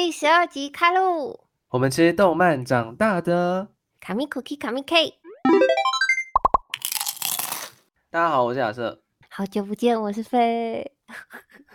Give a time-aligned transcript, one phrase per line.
[0.00, 1.40] 第十二集开录。
[1.70, 3.72] 我们吃动漫长大的。
[3.98, 5.14] 卡米 cookie，卡米 K。
[8.08, 9.02] 大家好，我是亚瑟。
[9.28, 10.92] 好久不见，我是飞。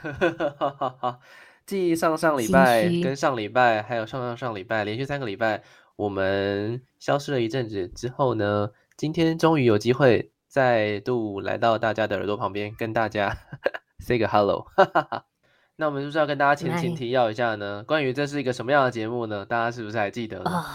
[1.68, 5.62] 继上上礼拜、跟上礼拜，还有上上上礼拜，连续三个礼拜，
[5.98, 13.36] 我们消失了一阵子之后呢，今天终于有机会再度来到大家的耳朵旁边，跟大家
[14.00, 14.66] say 个 hello。
[15.76, 17.84] 那我们是不是要跟大家前情提要一下呢？
[17.88, 19.44] 关于这是一个什么样的节目呢？
[19.46, 20.66] 大家是不是还记得呢？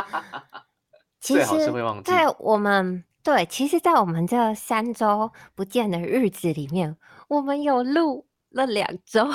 [1.20, 2.10] 最好是会忘记。
[2.10, 6.96] 在我们对，其实，在我们这三周不见的日子里面，
[7.28, 9.26] 我们有录了两周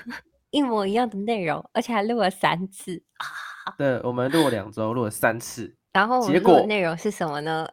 [0.50, 3.02] 一模一样的内容，而且还录了三次。
[3.78, 5.74] 对，我们录了两周，录了三次。
[5.92, 7.66] 然后结果内容是什么呢？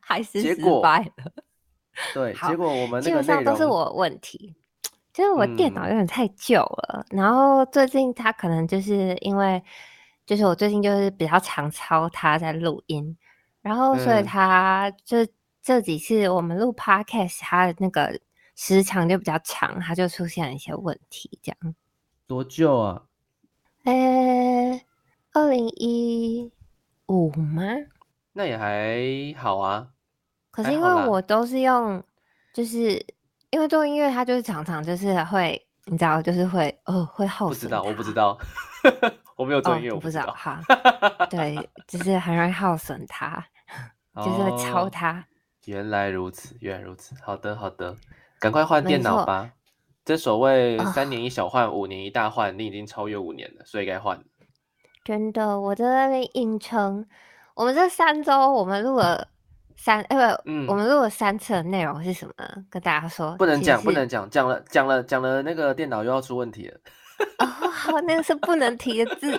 [0.00, 1.32] 还是失败了？
[2.12, 4.56] 对，结果我们基本上都是我问题。
[5.20, 9.62] 就是我电脑有点太旧了，然后最近它可能就是因为，
[10.24, 13.14] 就是我最近就是比较常抄它在录音，
[13.60, 15.18] 然后所以它就
[15.60, 18.18] 这几次我们录 podcast，它的那个
[18.56, 21.74] 时长就比较长，它就出现了一些问题，这样。
[22.26, 23.02] 多旧啊？
[23.84, 24.80] 呃，
[25.34, 26.50] 二零一
[27.08, 27.62] 五吗？
[28.32, 29.88] 那也还好啊。
[30.50, 32.02] 可是因为我都是用，
[32.54, 33.04] 就是。
[33.50, 38.38] 因为做音乐，它就是常常就是会，你知道，就是会，哦，会耗不知道，我不知道，
[39.36, 40.32] 我没有做音乐，我不知道。
[40.36, 40.60] 哈，
[41.28, 41.56] 对，
[41.86, 43.44] 就是很容易耗损它，
[44.16, 45.24] 就是会抄它。
[45.66, 47.14] 原来如此，原来如此。
[47.22, 47.96] 好的，好的，
[48.38, 49.50] 赶快换电脑吧。
[50.04, 54.22] 这所谓三年一小换，五年一大换，你已经超越五年了，所以该换。
[55.04, 57.06] 真的，我在那边硬撑。
[57.54, 59.28] 我们这三周，我们录了。
[59.82, 62.34] 三呃不，我们录了三次的内容是什么？
[62.68, 66.78] 跟大家说，不能讲，不能讲，讲了讲了讲了，那个电脑又要出问题了。
[67.38, 69.32] 哦，好，那个是不能提的字。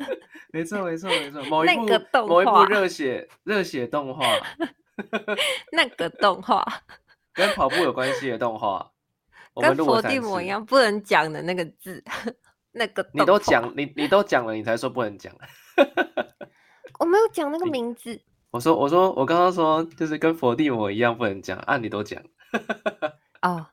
[0.52, 1.42] 没错，没错，没错。
[1.44, 4.26] 某一部某一部热血热血动画。
[5.72, 6.62] 那个 动画
[7.32, 8.90] 跟跑步有关系的动画，
[9.54, 12.04] 跟佛地魔一样不能讲的那个字。
[12.72, 15.34] 那个你都讲，你你都讲了，你才说不能讲。
[16.98, 18.20] 我没有讲那个名字。
[18.56, 22.22] 我说，我说，我刚刚说就是跟佛地魔一样不能讲，按你都讲。
[23.42, 23.66] 哦，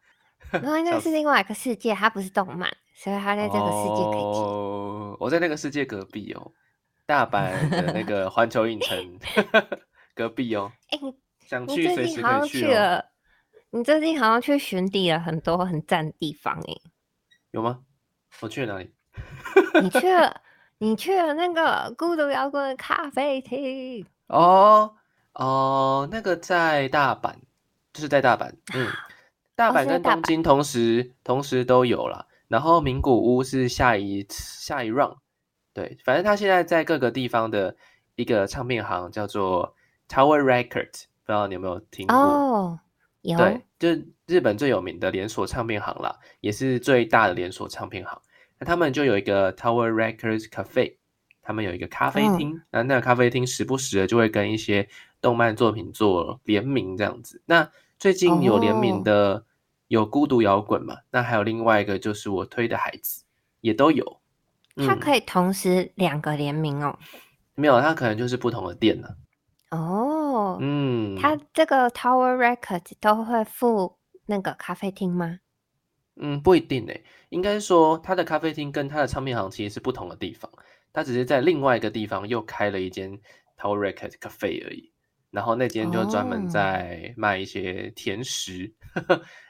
[0.51, 6.51] 然后那是另外一个世界，它不是动漫，所以它在这个世界可以哦，我在那个世界隔壁哦，
[7.05, 9.19] 大阪的那个 环球影城
[10.13, 10.69] 隔壁哦。
[10.89, 10.99] 哎，
[11.47, 13.05] 想去随时可以去了。
[13.71, 16.75] 你最近好像去巡地了很多很赞的地方哎。
[17.51, 17.79] 有吗？
[18.41, 18.93] 我去了哪里？
[19.81, 20.41] 你去了，
[20.79, 24.05] 你去了那个孤独摇滚咖啡厅。
[24.33, 24.93] 哦
[25.33, 27.33] 哦，那个在大阪，
[27.93, 28.87] 就是在大阪，嗯，
[29.55, 32.27] 大阪跟东京同时同时都有了。
[32.47, 35.17] 然后名古屋是下一下一 round，
[35.73, 37.75] 对，反正他现在在各个地方的
[38.15, 39.75] 一个唱片行叫做
[40.07, 42.15] Tower Records，不知道你有没有听过？
[42.15, 42.79] 哦，
[43.21, 48.21] 有，对，就是日本最有名的连锁唱片行啦，也是最大的连锁唱片行。
[48.59, 50.97] 那他们就有一个 Tower Records Cafe。
[51.43, 54.87] 他们有一个咖啡厅，那那个咖啡厅时不时的就会跟一些
[55.21, 57.41] 动漫作品做联名这样子。
[57.45, 59.45] 那最近有联名的
[59.89, 60.97] 有孤独摇滚嘛？
[61.11, 63.23] 那还有另外一个就是我推的孩子
[63.61, 64.19] 也都有。
[64.77, 66.97] 它可以同时两个联名哦？
[67.55, 69.09] 没有，它可能就是不同的店呢。
[69.69, 75.39] 哦，嗯，它这个 Tower Records 都会附那个咖啡厅吗？
[76.15, 80.49] 嗯，不一定诶，应该说它的咖啡厅跟它的唱片行其实是不同的地方。
[80.93, 83.19] 他只是在另外一个地方又开了一间
[83.57, 84.91] Tower Record Cafe 而已，
[85.31, 88.71] 然后那间就专门在卖一些甜食。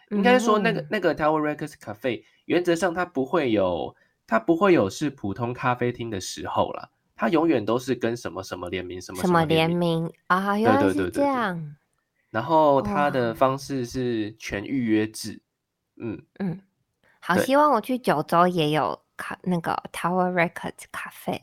[0.10, 3.94] 应该说，那个那个 Tower Records Cafe 原则上它不会有，
[4.26, 11.76] 它不会有是普通咖啡厅的时候啦，它永远都是跟什么什么联名，什么什么联名啊，对对对这样。
[12.30, 15.42] 然后它的方式是全预约制，
[15.98, 16.62] 嗯嗯，
[17.20, 19.03] 好，希望我去九州也有。
[19.18, 21.42] 咖那个 Tower Records 咖啡，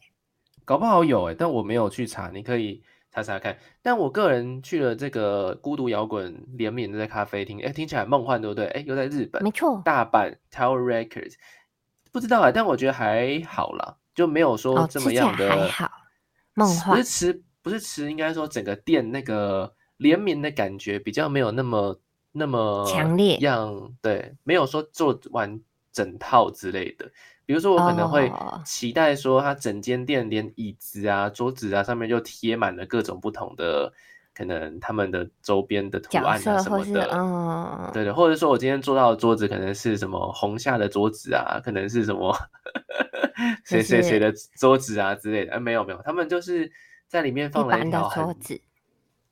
[0.64, 3.56] 搞不好有哎，但我没有去查，你可以查查看。
[3.82, 8.66] 但我个人去了这个孤独摇滚联名的咖啡厅，哎，听起来梦幻，对不对？
[8.66, 11.34] 哎，又在日本，没错，大阪 Tower Records，
[12.12, 15.90] 不知道啊，但我觉得还好啦，就没有说这么样的还好，
[16.54, 22.00] 梦幻不是吃不是吃，应该说整个店那个联名的感觉比较没有那么
[22.32, 25.60] 那么强烈，样对，没有说做完
[25.92, 27.10] 整套之类的。
[27.50, 28.32] 比如说，我可能会
[28.64, 33.92] 期待说，它整间店连椅子啊、桌子啊上面就贴满了各种不同的，
[34.32, 42.32] 可能他们的周边的图案啊什么的，嗯，对对，或者说我今天坐到的桌子可能是什么红下的桌子啊，可能是什么
[43.64, 45.54] 谁谁谁的桌子啊之类的。
[45.54, 46.70] 呃，没有没有，他们就是
[47.08, 48.60] 在里面放了一条很桌子，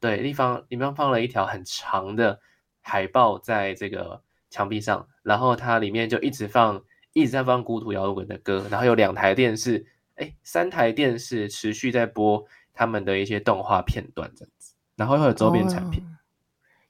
[0.00, 2.40] 对，地方里面放了一条很长的
[2.80, 4.20] 海报在这个
[4.50, 6.82] 墙壁上，然后它里面就一直放
[7.18, 9.86] 一直在放孤独摇滚的歌，然后有两台电视，
[10.16, 16.02] 哎，三台电视持续在播他们的一些动画片段这样子，然后会有周边产品。
[16.02, 16.14] 哦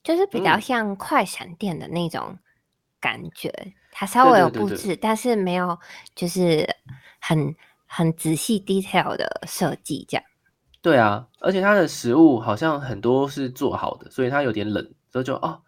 [0.04, 2.38] 就是比较嗯像快闪店的那种
[2.98, 3.52] 感觉，
[3.90, 5.78] 它稍微有对对对布置，但是没有
[6.14, 6.66] 就是
[7.20, 7.54] 很
[7.84, 10.24] 很仔细 detail 的设计这样。
[10.80, 15.60] 对啊，而且它的食物好像很多是做好的，所以它有点冷，所以就哦，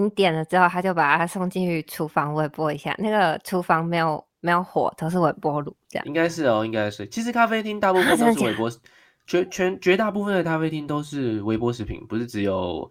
[0.00, 6.06] 你点了之后，他就把它送进去厨房微波一下，那个厨房没有没有火，都是微波炉这样。
[6.06, 7.04] 应该是哦，应该是。
[7.08, 8.70] 其实咖啡厅大部分 都是微波，
[9.26, 12.88] 绝全绝大部分的咖啡厅都是微波食品，不是只有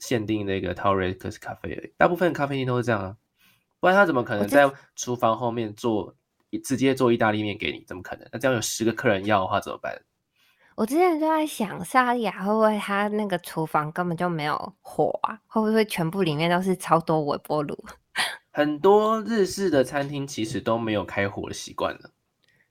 [0.00, 1.92] 限定那个 t o r e x 咖啡而已。
[1.96, 3.16] 大部分咖啡厅都是这样啊，
[3.78, 6.12] 不然他怎么可能在厨房后面做
[6.64, 7.84] 直接做意大利面给你？
[7.86, 8.26] 怎么可能？
[8.32, 9.96] 那这样有十个客人要的话怎么办？
[10.78, 15.36] 我之前就在想，萨莉亚会不会他那个厨房根本就没有火啊？
[15.48, 17.76] 会不会全部里面都是超多微波炉？
[18.52, 22.10] 很多日式的餐厅其实都没有开火的习惯了。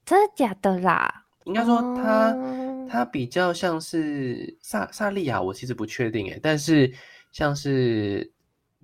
[0.06, 1.25] 真的假的啦？
[1.44, 6.89] 应该说它、哦它比较像是萨萨莉亚，我其实不确定诶，但是
[7.33, 8.31] 像是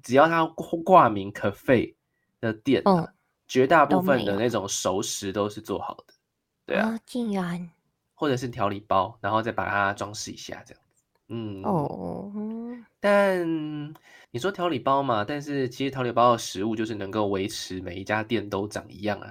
[0.01, 1.95] 只要它挂挂名 cafe
[2.41, 3.13] 的店、啊，嗯
[3.47, 6.13] 绝大部分的那种熟食都是做好的，
[6.65, 7.69] 对啊，哦，竟然
[8.23, 12.85] 或者是调理包，然后再把它装饰一下这样子，嗯，哦，嗯。
[13.01, 13.93] 但
[14.31, 19.29] 你说调理包嘛，但是其实调理包的食物就是能够维持每一家店都长一样啊，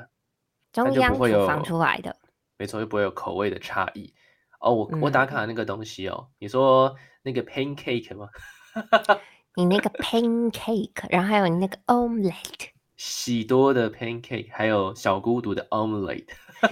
[0.75, 2.15] 中央厨房有出来的，
[2.59, 4.13] 没错，又不会有口味的差异。
[4.61, 8.29] 哦，我我嗯打卡那个东西哦，你说那个 pancake 吗？
[9.57, 12.69] 你那个 pancake，然后还有你那个 omelette，
[12.99, 16.29] 喜多的 pancake，还有小孤独的 omelette，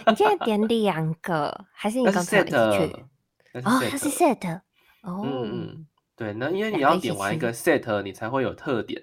[0.06, 3.04] 你现在点两个，还是你那跟是朋友一起 set，去？
[3.52, 4.60] 那哦，它是 set，set，
[5.02, 9.02] 哦，嗯嗯，对，那因为你要点完一吃个 set，你才会有特点，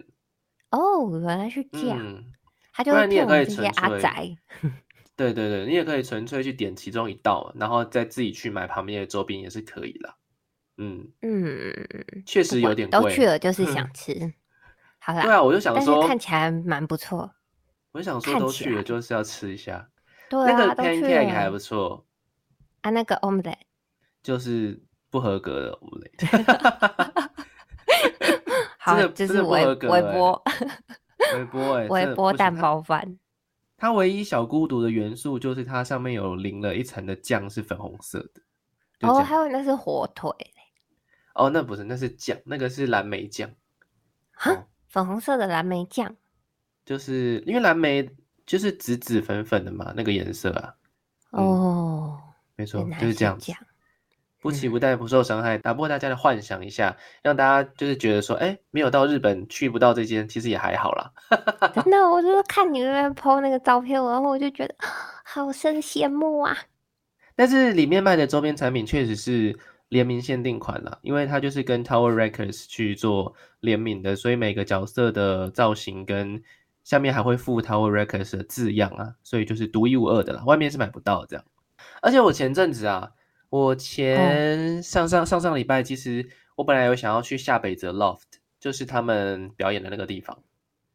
[0.72, 2.24] 哦，原来是这样，嗯，
[2.74, 4.38] 他就会不然你也可以骗我们这些纯阿宅。
[5.18, 10.14] 对对对，你也可以纯粹去点其中一道，然后再自己去买旁边的周边也是可以的。
[10.78, 11.74] 嗯，嗯，
[12.24, 13.02] 确实有点贵。
[13.02, 14.32] 都去了，就是想 吃。
[15.00, 17.32] 好啦，对啊，我就想但是说，看起来蛮不错。
[17.94, 19.90] 我就想说都去了就是要吃一下。
[20.30, 22.06] 对那个 pancake 还不错，
[22.82, 23.56] 啊，那个 omelette
[24.22, 27.30] 就是不合格的 omelette。
[28.78, 30.44] 好，真的真就是微微波
[31.34, 33.18] 微波哎、微波蛋包饭。
[33.78, 38.42] 它唯一小孤独的元素就是它上面有淋了一层的酱是粉红色的。
[39.02, 40.32] 哦，样还有那是火腿
[41.36, 43.50] 哦，那不是，那是酱，那个是蓝莓酱。
[44.32, 46.16] 哈哦，粉红色的蓝莓酱。
[46.84, 48.10] 就是因为蓝莓
[48.48, 50.74] 就是紫紫粉粉的嘛，那个颜色啊，
[51.32, 52.20] 嗯哦，
[52.56, 53.54] 没错就是这样子。
[54.40, 61.12] 不期不待，不受伤害，打破大家的幻想一下，让大家就是觉得说，哎，没有到日本去不到这间，其实也还好啦。
[61.74, 64.76] 真的，我就是看你那边 PO 那个照片，然后我就觉得
[65.26, 66.56] 好生羡慕啊。
[67.36, 69.58] 但是里面卖的周边产品确实是
[69.90, 76.42] 联名限定款了，因为它就是跟 Tower Records 去做联名的，所以每个角色的造型跟
[76.88, 81.44] 下面还会附 Tower Records 的字样啊，所以就是独一无二的啦，外面是买不到的这样。
[82.02, 83.12] 而且我前阵子啊，
[83.50, 90.40] 我前上上上上礼拜，其实我本来有想要去下北泽 Loft，就是他们表演的那个地方。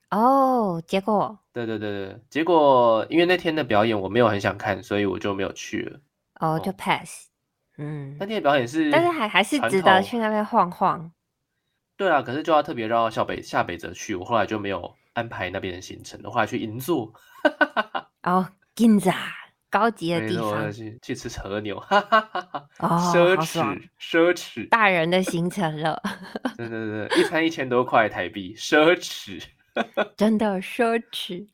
[0.09, 6.00] 哦，结果对对对对，结果因为那天的表演我没有很想看，所以我就没有去了。
[6.40, 7.28] 哦就哦 pass。
[7.76, 11.12] 嗯那，天的表演是，但是还还是值得去那边晃晃。
[11.99, 17.12] 对啊，可是就要特别绕到下北下北泽去，我后来就没有安排那边的行程，的话去银座，
[18.25, 19.14] 哦，Ginza
[19.71, 26.00] 高级的地方去去吃和牛，哈哈哈哈，哦，奢侈奢侈，大人的行程了，
[26.57, 29.42] 对对对，一餐一千多块台币，奢侈。
[30.19, 31.49] 真的奢侈，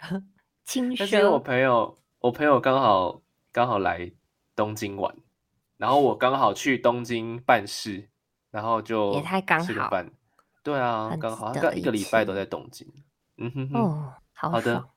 [0.65, 1.39] 轻但是我。
[1.39, 3.23] 朋友，我朋友刚好
[3.53, 4.11] 刚好来
[4.57, 5.15] 东京玩，
[5.77, 8.09] 然后我刚好去东京办事，
[8.51, 10.05] 然后就也太刚好。
[10.65, 12.85] 对啊，很刚好，刚一个礼拜都在东京。
[13.39, 13.81] 嗯哼哼。
[13.81, 14.89] 哦，好好的。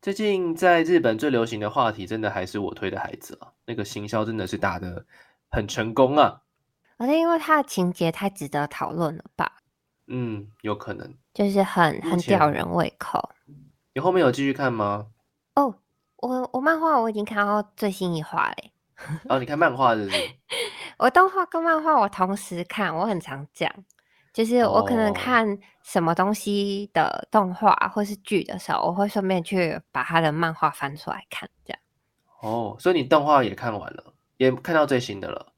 [0.00, 5.04] 最近在日本最流行的话题，真的还是我推的孩子啊，那个行销真的是打的
[5.50, 6.42] 很成功啊。
[6.96, 9.52] 而且因为它的情节太值得讨论了吧，
[10.06, 11.14] 嗯，有可能。
[11.34, 13.30] 就是很很吊人胃口。
[13.94, 15.06] 你后面有继续看吗？
[15.54, 15.74] 哦，
[16.16, 18.72] 我我漫画我已经看到最新一话嘞，
[19.28, 20.16] 哦，你看漫画是不是？
[20.98, 23.72] 我动画跟漫画我同时看，我很常讲。
[24.32, 31.80] 就是我可能哦看什么东西的动画或是剧的时候，我会顺便去把他的漫画翻出来看，这样。
[32.40, 35.52] 哦，所以你动画也看完了，也看到最新的了。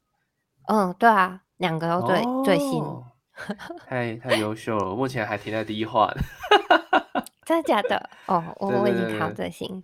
[0.67, 3.05] 嗯，对啊，两个都最、最新，哦
[3.87, 6.21] 太太优秀了，目前还停在第一话呢。
[7.43, 8.09] 真的假的？
[8.27, 9.83] 哦， 我我已经看到最新。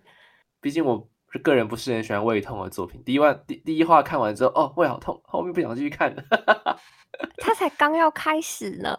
[0.60, 1.08] 毕竟我
[1.42, 3.02] 个人不是很喜欢胃痛的作品。
[3.04, 6.22] 第一万第第一话看完之后，哦，胃好痛，后面不想继续看了。
[7.38, 8.96] 他才刚要开始呢，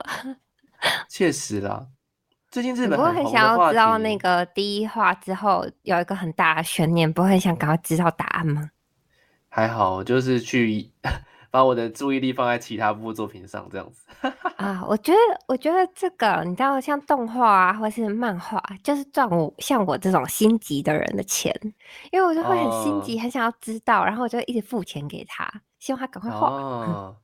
[1.09, 1.87] 确实啦，
[2.51, 8.69] 最近日你本不会很想要知道那题，个第一话之后有一个很大的悬念，不会很想赶快知道答案吗？
[9.49, 10.91] 还好，就是去
[11.51, 14.05] 把我的注意力放在其他部作品上，这样子。
[14.57, 21.53] 啊，我觉得，我觉得这个你知道，像动画啊，或是漫画，就是赚我像我这种心急的人的钱，
[22.11, 26.49] 因为我就会很心急，哦很想要知道，然后我就一直付钱给他，希望他赶快画。
[26.49, 27.15] 哦，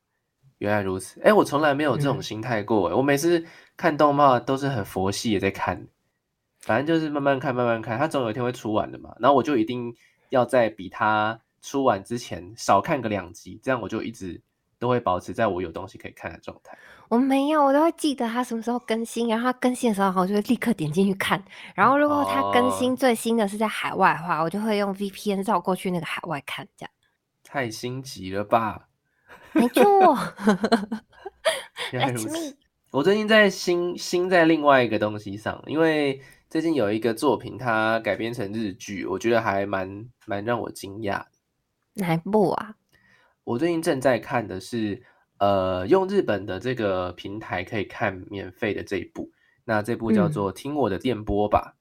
[0.60, 1.22] 原来如此。
[1.22, 2.88] 哎，我从来没有这种嗯心态过。
[2.90, 3.46] 诶我每次
[3.78, 5.88] 看动漫都是很佛系的在看，
[6.62, 9.14] 反正就是慢慢看，慢慢看，它总有一天会出完的嘛。
[9.20, 9.94] 然后我就一定
[10.30, 14.40] 要在比它出完之前少看个两集，这样我就一直
[14.78, 16.78] 都会保持在我有东西可以看的状态。
[17.10, 21.44] 我没有，我都会记得它什么时候更新，然后它更新的时候，我就会立刻点进去看。
[21.74, 26.92] 然后如果它更新哦最新的是在海外的话，我就会用 VPN 绕过去那个海外看，这样。
[27.44, 28.88] 太心急了吧？
[29.54, 29.84] 没错
[31.92, 32.56] 原来如此。。
[32.92, 41.28] 我最近在新新在另外一个东西上，因为最近有一个作品，它改编成日剧，我觉得还蛮蛮让我惊讶的。
[41.96, 42.76] 哪一部啊？
[43.44, 45.02] 我最近正在看的是，
[45.38, 49.30] 呃，用日本的这个平台可以看免费的这一部，
[49.66, 51.76] 那这部叫嗯做《听我的电波》吧。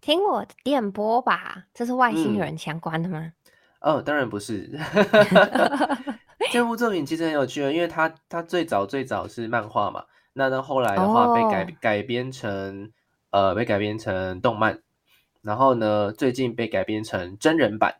[0.00, 3.32] 听我的电波吧，这是外星嗯人相关的吗？
[3.80, 4.70] 哦，当然不是。
[6.50, 12.90] 这部作品其实很有趣的，因为它它最早最早是漫画嘛，那到后来的话被改、哦改编成
[13.30, 14.80] 呃被改编成动漫，
[15.40, 17.94] 然后呢最近被改编成真人版，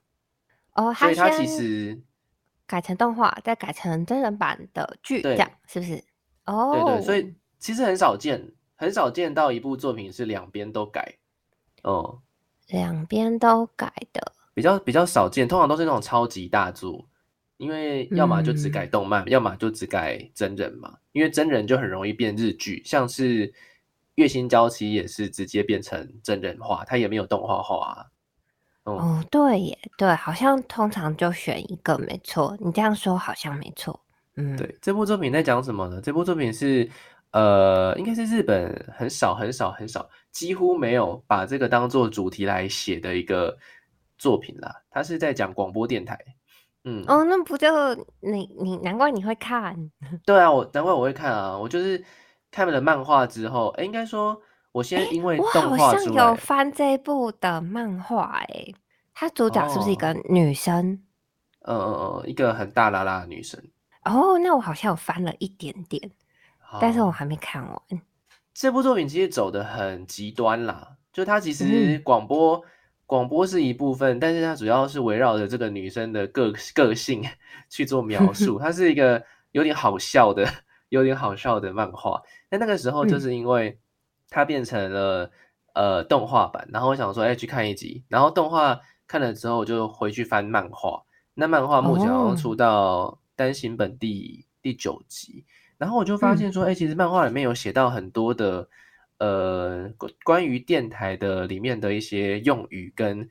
[0.75, 2.03] 哦，所以它其先实
[2.67, 6.03] 改成动画，再改成真人版的剧，对这样是不是？
[6.47, 11.19] 哦，对对，所以其实很少见，很少见到一部作品是两边都改，
[11.83, 12.21] 哦、
[12.69, 14.33] 两边都改的。
[14.55, 17.09] 比较比较少见，通常都是那种超级大作，
[17.57, 20.99] 因为要么就只改嗯动漫，要么就只改真人嘛。
[21.13, 23.49] 因为真人就很容易变日剧，像是
[24.17, 28.12] 《月薪交期》也是直接变成真人化，它也没有动画化啊。
[28.85, 32.57] 嗯，哦，对耶，对，好像通常就选一个，没错。
[32.61, 34.01] 你这样说好像没错。
[34.37, 36.01] 嗯，对，这部作品在讲什么呢？
[36.01, 36.89] 这部作品是
[37.33, 43.57] 呃，应该是日本很少很少很少，几乎没有把这个当做主题来写的一个
[44.19, 44.83] 作品啦。
[44.91, 46.19] 它是在讲广播电台。
[46.85, 47.69] 嗯，哦，那不就
[48.21, 49.77] 你你难怪你会看
[50.25, 52.03] 对啊，我难怪我会看啊，我就是
[52.51, 54.41] 看了漫画之后，哎，应该说
[54.73, 58.75] 我先因为我动好像有，翻这一部的漫画，诶，
[59.15, 61.03] 它主角是不是一个哦女生？
[61.61, 63.63] 呃呃呃，一个很大拉拉的女生，
[64.05, 66.11] 哦，那我好像有翻了一点点，
[66.81, 67.81] 但是我哦还没看完。
[68.55, 71.65] 这部作品其实走的很极端啦，就它其实
[71.99, 72.61] 嗯广播、
[73.07, 77.23] 广播是一部分，但是它主要是围绕着这个女生的个个性
[77.71, 80.47] 去做描述， 它是一个有点好笑的、
[80.89, 82.21] 有点好笑的漫画。
[82.49, 83.79] 但那个时候就嗯是因为
[84.33, 85.31] 它变成了、
[85.75, 91.03] 呃动画版，然后我想说，哎，去看一集，然后动画看了之后，我就回去翻漫画。
[91.35, 92.37] 那漫画目前好像哦。
[92.37, 95.45] 出到单行本第第九集，
[95.77, 96.37] 然后我就发嗯。
[96.39, 98.67] 现说，哎、其实漫画里面有写到很多的
[99.19, 103.29] 呃关关于电台的里面的一些用语跟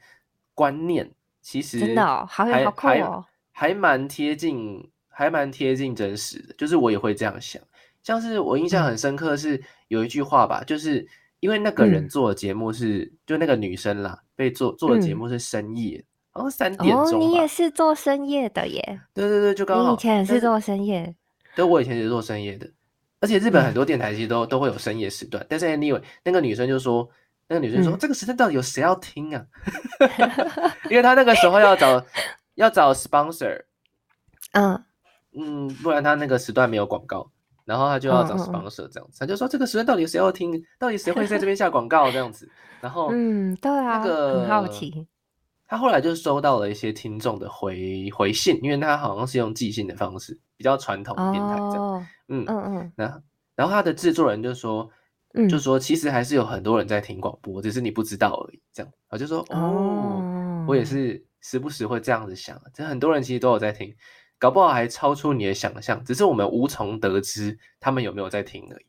[0.54, 2.26] 观念，其实真的哦？
[2.30, 3.26] 好有还好酷还哦！
[3.52, 6.54] 还蛮贴近，还蛮贴近真实的。
[6.58, 7.62] 就是我也会这样想，
[8.04, 11.08] 像是我印象嗯很深刻是有一句话吧，就是
[11.40, 17.26] 因为那个人嗯做的节目是，就那个女生啦，被做做的节嗯目是深夜，好像三点哦，钟吧。
[17.26, 19.02] 你也是做深夜的耶？
[19.14, 19.90] 对对对，就刚好。
[19.90, 21.16] 你以前也是做深夜？
[21.56, 22.70] 对，我以前也是做深夜的，
[23.20, 25.46] 而且日本很嗯多电台其实都都会有深夜时段。
[25.50, 27.08] 但是 anyway，那个女生就说，
[27.48, 29.46] 那个女生说，嗯这个时段到底有谁要听啊？
[30.90, 32.04] 因为她那个时候要找
[32.56, 33.64] 要找 sponsor，
[34.54, 34.82] 嗯，
[35.34, 37.30] 嗯，不然她那个时段没有广告，
[37.66, 40.62] 然后他就要找 sponsor 这样子，他就说这个时段到底谁要听？
[40.80, 42.50] 到底谁会在这边下广告这样子？
[42.82, 45.08] 然后嗯，对啊，很好奇。
[45.68, 51.78] 他后来就收到了一些听众的回回信，因为他好像是用寄信的方式，比较传统的电台这样。
[51.78, 53.22] 哦，嗯嗯嗯那
[53.56, 54.90] 然后他的制作人就说，
[55.34, 58.62] 嗯，就说其实还是有很多人在听广播，只是你不知道而已。
[58.74, 63.96] 这样，我就说哦，哦，我也是时不时会这样子想，这很多人其实都有在听，
[64.42, 68.86] 搞不好还超出你的想象，只是我们无从得知他们有没有在听而已。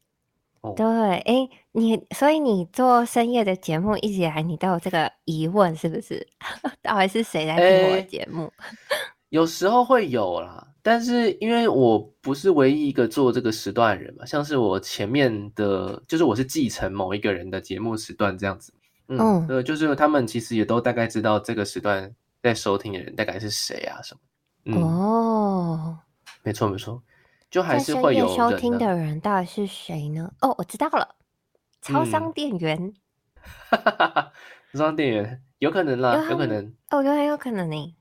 [0.62, 6.26] 哦，对，哎，你所以你做深夜的节目，一直以来你都有这个疑问，是不是？
[6.80, 8.50] 到底是谁在听我的节目？
[9.28, 18.73] 有时候会有啦，但是因为我不是唯一一个做这个时段的人嘛，像是我前面的，就是我是继承某一个人的节目时段这样子。
[19.09, 22.11] 嗯，对，就是他们其实也都大概知道这个时段
[22.42, 24.21] 在收听的人大概是谁啊什么。
[24.66, 25.99] 哦，
[26.42, 27.02] 没错没错。
[27.50, 30.33] 就还是会有收听的人，到底是谁呢？
[30.40, 31.16] 哦，我知道了，
[31.83, 32.95] 超商店员。
[34.73, 36.64] 超商店员有可能啦，有可能。
[36.90, 37.95] 哦，我觉得很有可能呢。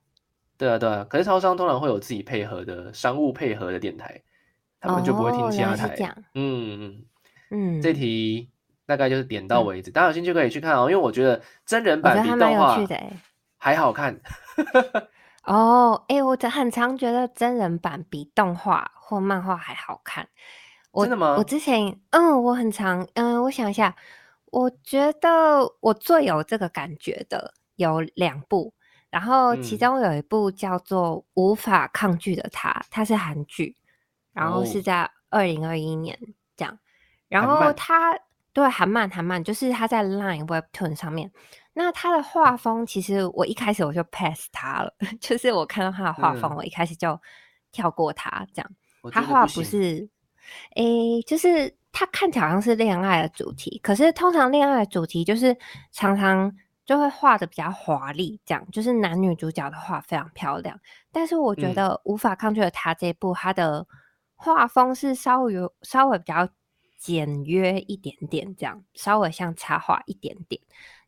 [0.57, 1.05] 对啊，对啊。
[1.09, 4.21] 可是超商通常会有自己配合的商务配合的电台，
[4.79, 5.93] 他们就不会听其他台。
[6.33, 7.05] 嗯嗯
[7.49, 7.81] 嗯。
[7.81, 8.49] 这题
[8.85, 12.79] 大概就是点到为止，大家有兴趣可以去看哦，因为我觉得真人版比动画
[13.57, 14.17] 还好看。
[15.43, 20.27] 哦，哎，我很常觉得真人版比动画或漫画还好看。
[20.91, 21.35] 我真的吗？
[21.37, 23.95] 我之前，嗯，我很常，嗯，我想一下，
[24.51, 28.73] 我觉得我最有这个感觉的有两部，
[29.09, 33.75] 然后其中有一部叫做《无法抗拒的他》，它是韩剧，
[34.33, 36.17] 然后是在二零二一年
[36.55, 36.77] 这样，
[37.29, 38.19] 然后它
[38.53, 41.31] 对韩漫韩漫，就是它在 Line Webtoon 上面。
[41.73, 47.19] 那他的画风，其实我一开始我就 pass 他了， 就是我看到他的画风，我一开始就
[47.71, 48.45] 跳过他。
[48.53, 48.71] 这样，
[49.11, 50.09] 他画不是，
[50.75, 55.55] 诶，就是他看起来好像是恋爱的主题，可是通常恋爱的主题就是
[55.91, 56.53] 常常
[56.85, 60.77] 就会画的比较华丽，这样就是男女主角的画非常漂亮。
[61.11, 63.87] 但是我觉得无法抗拒的他这部，他的
[64.35, 66.47] 画风是稍微有稍微比较
[66.97, 70.61] 简约一点点，这样稍微像插画一点点。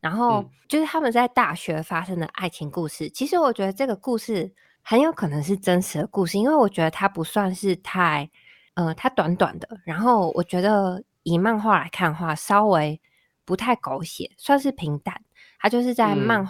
[0.03, 3.09] 然后就是他们在大学发生的爱情故事。
[3.11, 8.29] 其实我觉得这个故事很有可能是真实的故事，因为我觉得它不算是太，
[8.73, 9.69] 呃，它短短的。
[9.85, 12.99] 然后我觉得以漫画来看的话，稍微
[13.45, 15.15] 不太狗血，算是平淡。
[15.57, 16.45] 它就是在漫，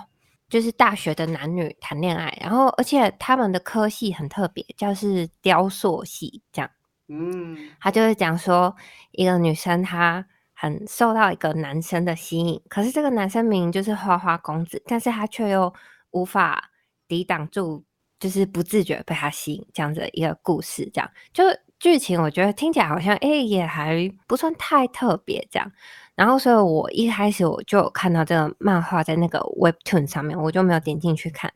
[0.50, 6.72] 就是大学的男女谈恋爱，然后而且他们的科系很特别，叫是雕塑系这样。
[7.08, 8.76] 嗯，他就是讲说
[9.12, 10.26] 一个女生她。
[10.64, 15.74] 很受到一个男生的吸引，可是这个男生明明就是花花公子，但是他却又
[16.12, 16.70] 无法
[17.06, 17.84] 抵挡住，
[18.18, 20.90] 就是不自觉被他吸引这样子一个故事。
[20.94, 21.44] 这样就
[21.80, 25.70] 剧情，我觉得听起来好像哎也还不算太特别这样。
[26.16, 31.52] 然后所以我一开始我就有看到这个漫画在那个 Webtoon 上面，我就没有点进去看。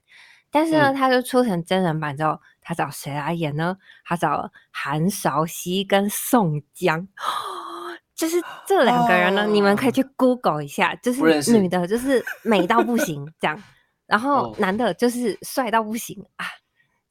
[0.52, 3.78] 但是呢，他就出成真人版之后，他找谁来演呢？
[4.04, 7.08] 他找韩韶熙跟宋江。
[8.18, 11.22] 就是这两个人呢，你们可以去 Google 一下，就是
[11.58, 13.64] 女的，就是美到不行这样，
[14.08, 16.46] 然后男的就是帅到不行啊。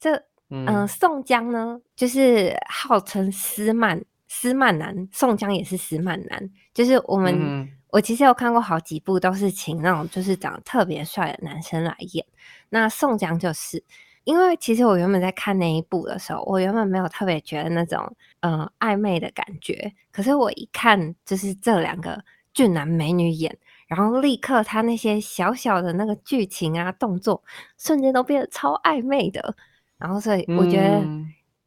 [0.00, 6.50] 这嗯，宋江呢，就是号称斯曼斯曼男，宋江也是斯曼男。
[6.74, 12.26] 就是我们我其实有看过好几部，都是请那种就是长得特别帅的男生来演。
[12.68, 13.82] 那宋江就是。
[14.26, 19.92] 因为其实我原本在看那一部的时候，我原本没有特别觉得那种嗯暧昧的感觉。
[20.10, 27.40] 可是我一看，就是这两个俊男美女演，然后立刻他那些小小的那个剧情啊动作，
[27.78, 29.54] 瞬间都变得超暧昧的。
[29.96, 31.06] 然后所以我觉得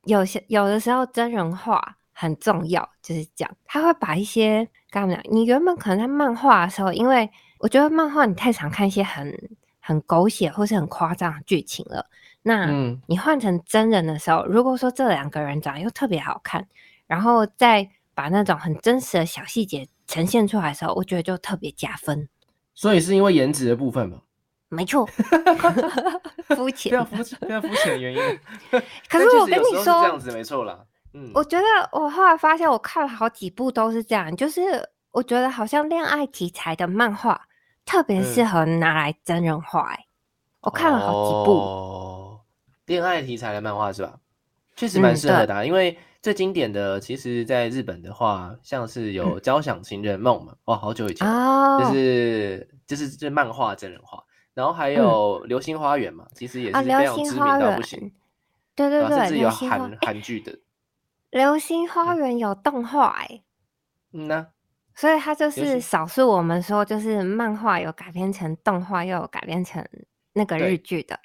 [0.04, 9.34] 有些有的时候真人化很重要，就是讲他会把一些刚刚讲，你原本可能在漫画的时候，因为我觉得漫画你太常看一些很
[9.80, 12.06] 很狗血或是很夸张的剧情了。
[12.42, 12.68] 那
[13.08, 16.68] 你换成真人的时候，如果说这两个人长得又特别好看，
[17.08, 22.30] 然后再把那种很真实的小细节呈现出来的时候，我觉得就特别加分。
[22.74, 24.22] 所以是因为颜值的部分吗？
[24.72, 25.04] 没错，
[26.56, 28.20] 肤浅，不要肤浅，非常肤浅的原因。
[29.10, 30.80] 可是我跟你说，这样子没错啦。
[31.14, 34.62] 嗯，我觉得我后来发现，我看了好几部都是这样，就是
[35.12, 37.48] 我觉得好像恋爱题材的漫画
[37.84, 39.90] 特别适合拿来真人化。
[39.92, 40.06] 哎，
[40.62, 42.19] 我看了好几部。
[42.90, 44.20] 恋爱题材的漫画是吧？
[44.76, 51.28] 确实蛮适合的，因为最经典的，其实在日本的话，像是有《交响情人梦》嘛，哇，好久以前，
[51.80, 54.24] 就是就是这漫画真人化，
[54.54, 58.12] 然后还有《流星花园》嘛，其实也是非常知名到不行，
[58.76, 60.52] 对对对，甚至有韩韩剧的
[61.30, 63.44] 《流星花园》有动画哎，
[64.14, 64.48] 嗯呐，
[64.96, 69.86] 所以它就是少数我们说就是漫画有改编成动画，又有改编成
[70.34, 71.20] 那个日剧的，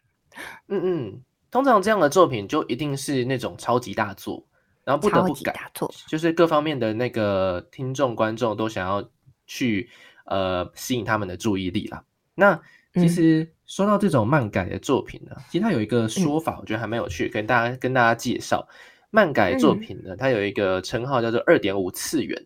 [0.68, 1.22] 嗯 嗯。
[1.54, 4.44] 通常这样的作品就一定是那种超级大作，
[4.82, 5.70] 然后不得不改，
[6.08, 9.08] 就是各方面的那个听众观众都想要
[9.46, 9.88] 去
[10.24, 12.02] 呃吸引他们的注意力啦。
[12.34, 12.60] 那
[12.94, 18.66] 其实说到这种漫改的作品呢，其实它有一个说法，我觉得还蛮有趣，跟大家跟大家介绍。
[19.10, 22.44] 漫改作品呢，它有一个称号叫做二点五次元。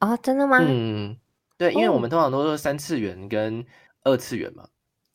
[0.00, 0.58] 哦，真的吗？
[0.60, 1.16] 嗯，
[1.56, 2.00] 对，因为我哦。
[2.00, 3.64] 们通常都是三次元跟
[4.02, 4.66] 二次元嘛，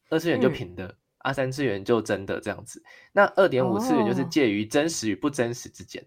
[0.10, 0.54] 二次元就嗯。
[0.54, 2.84] 平的，啊，三次元就真的这样子。
[3.12, 6.06] 那二点五次元就是哦介于真实与不真实之间。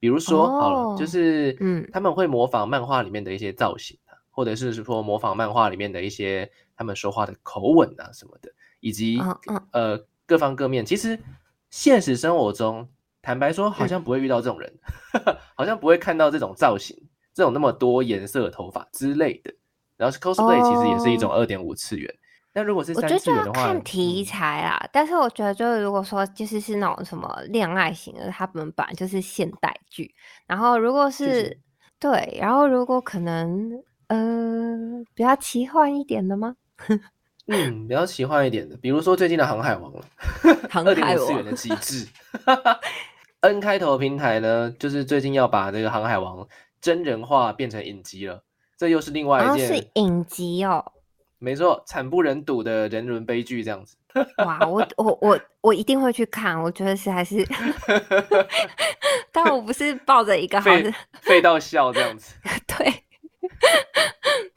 [0.00, 9.18] 比如说，好了，哦就是嗯他们会模仿漫画里面的一些造型啊，或者是说模仿漫画里面的一些他们说话的口吻啊什么的，以及
[9.72, 10.84] 呃各方各面。
[10.84, 11.18] 其实
[11.70, 12.86] 现实生活中，
[13.22, 14.72] 坦白说，好嗯像不会遇到这种人，
[15.56, 19.54] 好像不会看到这种造型，这种那么多颜色的头发之类的。
[19.96, 22.14] 然后 cosplay 其实也是一种二点五次元。
[22.54, 30.14] 那如果是三哦我觉得就要次元的话，看题嗯材啦，但是我觉得就是如果说就是是那种什么恋爱型的，他们本来就是现代剧，
[30.46, 31.58] 然后如果剧是情
[31.98, 33.70] 对，然后如果可能
[34.08, 36.56] 呃比较奇幻一点的吗？
[37.46, 40.04] 嗯，比较奇幻一点的，比如说最近的《航海王》了，
[40.70, 42.08] 航二点海王五次元的极致。
[43.40, 46.38] N 开头的平台呢，就是最近要把这个《航海王》
[46.80, 48.42] 真人化变成影集了，
[48.78, 50.92] 这又是另外一件，是影集哦，
[51.44, 53.96] 没错，惨不忍睹的人伦悲剧这样子。
[54.38, 57.46] 哇，我我我我一定会去看，我觉得是还是，
[59.30, 62.34] 但我不是抱着一个好废的废到笑这样子。
[62.66, 63.04] 对，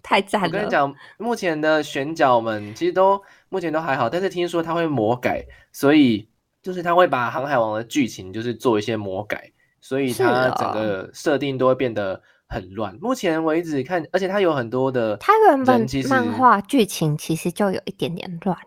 [0.02, 0.48] 太赞了。
[0.48, 6.30] 我跟你讲，目前的选角们其实都目前都还好，但是听说他会魔改，所以
[6.62, 12.96] 就是他会把《航海王》的剧情就是做一些魔改，所以是它哦整个设定都会变得很乱。
[13.02, 18.58] 目前为止看，而且它有很多的它原本漫画剧情其实就有一点点乱，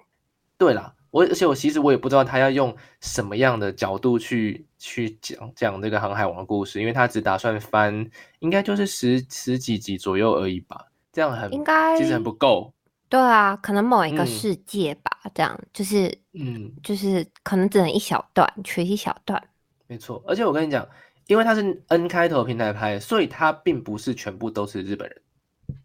[0.59, 12.73] 对啦，我而且我其实我也不知道他要用什么样的角度去去讲讲这个《航海王》的故事，因为他只打算翻，应该就是十十几集左右而已吧，这样很应该其实很不够。
[13.09, 19.43] 对啊，可能某一个嗯世界吧，这样就是嗯，就是可能只能一小段，取一小段。
[19.89, 20.87] 没错，而且我跟你讲，
[21.31, 25.23] 因为它是 N 开头平台拍，所以它并不是全部都是日本人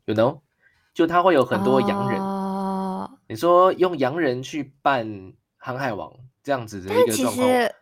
[0.06, 0.42] ，you know，
[0.92, 2.20] 就它会有很多洋人。
[2.20, 5.08] 哦，你说用洋人去扮
[5.58, 7.76] 航海王这样子的但其一个状况，实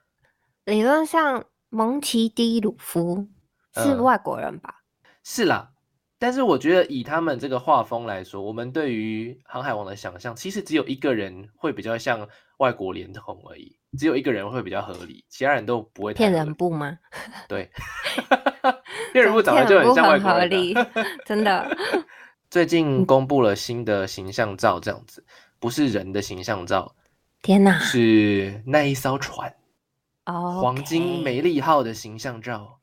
[0.65, 3.29] 理论上蒙奇 D 鲁夫
[3.75, 4.81] 是嗯外国人吧？
[5.23, 5.71] 是啦。
[6.19, 16.31] 但是我觉得以他们这个画风来说，我们对于航海王的想象，其实只有一个人会比较像外国脸孔而已，只有一个人会比较合理，其他人都不会太骗。
[16.31, 16.97] 人部吗？
[17.47, 17.69] 对，
[19.13, 21.77] 骗人部长得就很像外很合国人、真的。
[22.49, 25.25] 最嗯近公布了新的形象照，这样子
[25.59, 26.93] 不是人的形象照，
[27.41, 27.79] 天哪！
[27.79, 29.51] 是那一艘船
[30.25, 32.79] 哦，黄金美丽号的形象照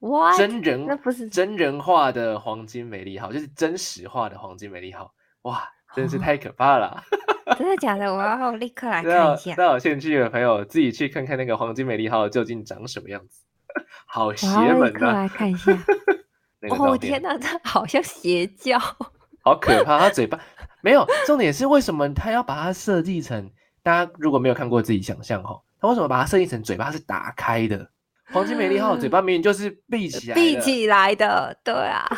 [0.00, 0.36] ，What？
[0.36, 7.04] 真人那不是真人化的黄金美丽号，就是真实化的黄金美丽号，哇，真是哦太可怕了啊！
[7.58, 8.12] 真的假的？
[8.12, 9.54] 我要 立刻来看一下。
[9.56, 13.40] 那有兴趣的朋友自己去看看那个黄金美丽号究竟长什么样子，
[14.06, 15.72] 好邪我要立门呐、刻来看一下。
[16.70, 18.78] 哦天哪，这好像邪教。
[19.42, 19.98] 好可怕！
[19.98, 20.38] 他嘴巴
[20.80, 23.50] 没有重点是为什么他要把它设计成？
[23.82, 27.90] 大家如果没有看过，自己想象哈，他为什么把它设计成嘴巴是打开的？
[28.32, 32.08] 黄金美丽号嘴巴明明就是闭起来的，闭起来的，对啊，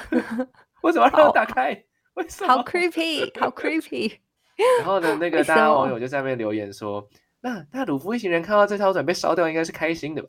[0.82, 1.82] 为什么要让它打开？
[2.16, 2.54] 为什么？
[2.54, 4.18] 好 creepy，好 creepy。
[4.80, 7.06] 然后呢，那个大家网友就在那边留言说
[7.42, 10.28] ：“那那鲁夫一行人看到这艘船被烧掉，应该是开心的吧？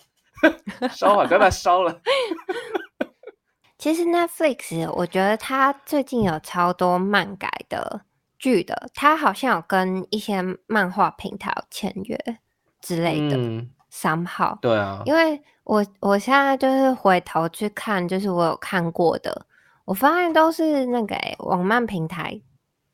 [0.89, 2.01] 烧啊，赶快把它烧了。
[3.77, 8.01] 其实 Netflix 我觉得它最近有超多漫改的
[8.39, 12.17] 剧的，它好像有跟一些漫画平台有签约
[12.81, 13.37] 之类的。
[13.37, 19.45] 嗯，三号，对啊，因为我我现在就是回头去看，就是我有看过的，
[19.85, 22.41] 我发现都是那个、欸、网漫平台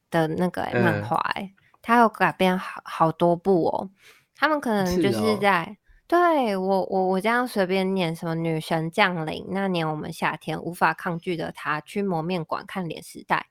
[0.10, 1.52] 的那个、欸、漫嗯画、欸，
[1.82, 3.90] 它有改编好好多部哦。
[4.36, 5.78] 他们可能是就是哦在、
[6.08, 13.46] 对我我我这样随便念什么女神降临，那年我们夏天无法抗拒的他，驱魔面馆看脸时代，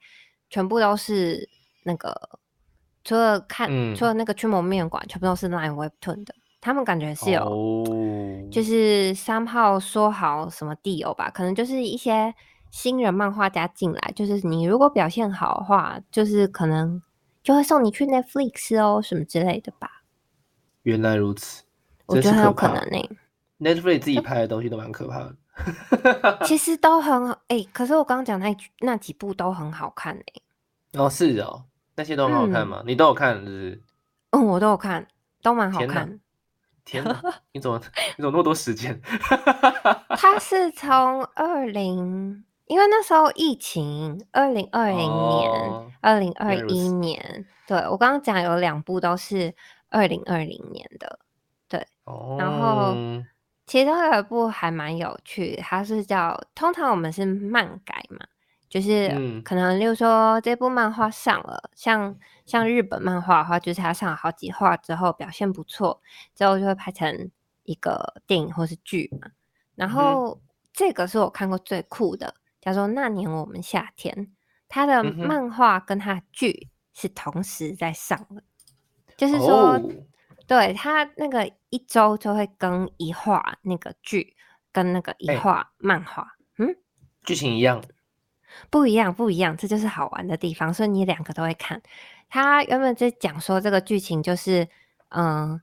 [0.51, 1.49] 全部都是
[1.85, 2.39] 那个
[3.03, 6.35] 除了看、嗯除了那个驱魔面馆，全部都是 Line Webtoon 的。
[6.61, 7.85] 他们感觉是有，哦，
[8.53, 12.35] 就是三号说好什么地友吧，可能就是一些
[12.71, 17.03] 新人漫画家进来，就是你如果表现好的话，就是可能
[17.43, 20.03] 就会送你去 Netflix 哦，什么之类的吧。
[20.83, 21.65] 原来如此，
[22.07, 23.09] 我觉得很有可能呢、
[23.59, 25.37] Netflix 自己拍的东西都蛮可怕的。
[26.47, 31.65] 其实都很好，哎、可是我刚刚讲那那几部都很好看哎、哦，是哦，
[31.97, 32.83] 那些都很好看吗？
[32.87, 33.83] 你都有看是不是？
[34.31, 35.07] 嗯，我都有看，
[35.43, 36.19] 都蛮好看。
[36.83, 37.21] 天哪，
[37.53, 37.79] 你怎么
[38.17, 38.99] 你怎么那么多时间？
[40.17, 49.53] 他是从二零，因为那时候疫情，二零二零年哦、二零二一年，对我刚刚讲有两部都是
[49.89, 51.19] 二零二零年的，
[52.05, 52.95] 哦，然后
[53.67, 58.25] 其中有一部还蛮有趣，它是叫通常我们是漫改嘛，
[58.69, 59.09] 就是
[59.45, 66.01] 可能，例如说这部漫画上了，像像日本漫画的话，就是它上了好几话之后表现不错，
[66.37, 67.33] 之后就会拍成
[67.65, 69.33] 一个电影或是剧嘛。
[69.75, 70.41] 然后
[70.73, 74.15] 这个是我看过最酷的，叫做《那年我们夏天》，
[74.69, 78.43] 他的漫画跟他剧是同时在上的，
[79.17, 79.81] 就是说，
[80.47, 84.37] 对他那个一周就会更一画那个剧，
[84.73, 86.77] 跟那个一画漫画，嗯，
[87.25, 87.83] 剧情一样。
[88.69, 90.75] 不一样，不一样，这就是好玩的地方。
[90.75, 91.81] 所以你两个都会看。
[92.29, 94.69] 他原本在讲说这个剧情就是，
[95.11, 95.63] 嗯，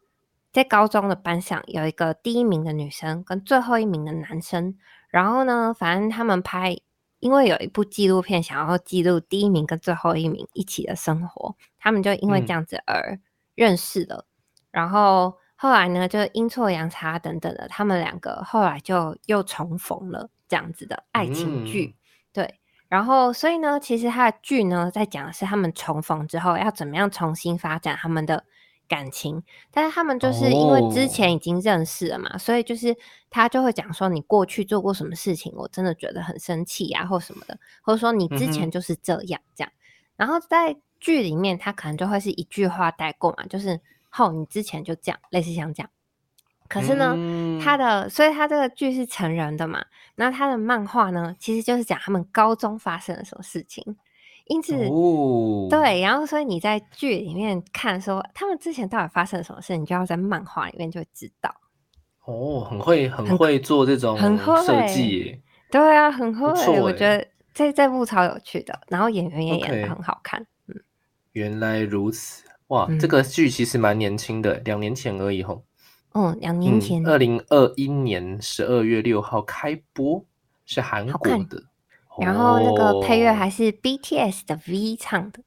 [0.53, 4.77] 在高中的班上有一个第一名的女生跟最后一名的男生，
[5.09, 6.77] 然后呢，反正他们拍，
[7.19, 13.19] 因为有一部纪录片想要记录第一名跟最后一名一起的生活，他们就因为这样子而
[13.55, 14.25] 认识了。
[14.71, 21.95] 然后后来呢，就阴错阳差等等的，他们两个后来就又重逢了，这样子的爱情剧，
[22.31, 22.59] 对。
[22.89, 28.45] 然后，所以呢，其实他的剧呢，在讲的是他们重逢之后要怎么样重新发展他们的
[28.87, 29.43] 感情。
[29.71, 32.95] 但是他们就是因为之前已经认识了嘛，所以就是
[33.29, 39.71] 他就会讲说你过去做过什么事情，我真的觉得很生气呀，或什么的，或者说你之前就是这样这样。
[40.15, 45.89] 然后在剧里面，他可能就会是一句话带过嘛，就是“后你之前就这样”，类似像这样。
[46.67, 47.15] 可是呢，
[47.63, 53.95] 他的所以他这个剧是成人的嘛，那他的漫画呢，其实就是讲他们高中发生了什么事情，
[54.49, 54.73] 因此
[55.69, 61.53] 对，然后所以你在剧里面看说他们之前到底发生了什么事，你就要在漫画里面就会知道。
[62.25, 70.45] 哦，很会很会做这种设计，对啊，很会，我觉得这这部超有趣的，然后演员也演的很好看。
[70.67, 70.75] 嗯，
[71.31, 75.63] 原来如此，哇，这个剧其实蛮年轻的，两年前而已吼。
[76.11, 80.25] 哦，两年前，二零二一年十二月六号开播，
[80.65, 81.63] 是韩国的。
[82.19, 85.39] 然后那个配乐还是 BTS 的 V 唱的。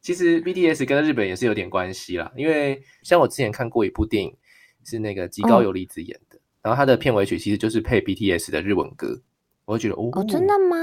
[0.00, 4.36] 其实 BTS 跟日本也是有点关系啦，因为像我之前看过一部电影，
[4.84, 9.20] 是那个吉高由里子演的，然后他的片尾曲其实就是配 BTS 的日文歌，
[9.64, 10.76] 我就觉得哦，真的吗？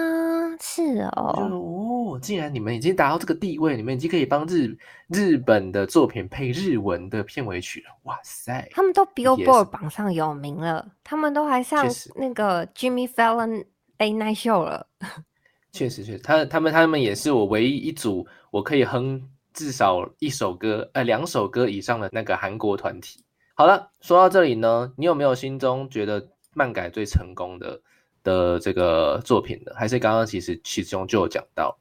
[0.59, 2.15] 是哦。
[2.15, 4.77] 哦，既然你们已经达到这个地位，你们已经可以帮日
[5.07, 7.97] 日本的作品配日文的片尾曲了。
[8.03, 13.63] 哇塞，他们都 Billboard 榜上有名了，他们都还上那个 Jimmy Fallon
[13.99, 14.87] A Night Show 了。
[15.73, 19.21] 确实，确实，他他们他们也是我唯一一组我可以哼
[19.53, 23.23] 至少一首歌，呃，两首歌以上的那个韩国团体。
[23.55, 27.81] 好了，说到这里呢，你有没有心中觉得漫改最成功的
[28.23, 29.71] 的这个作品呢？
[29.75, 31.75] 还是刚刚其实其中就有讲到？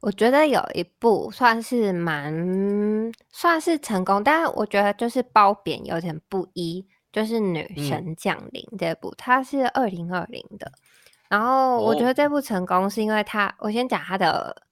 [0.00, 10.72] 我觉得有一部算是蛮算是成功，但是我觉得就是褒贬有点不一，就是《女神降临》这部，它是二零二零的。
[11.30, 14.64] 然后我觉得这部成功是因为他，我先讲他的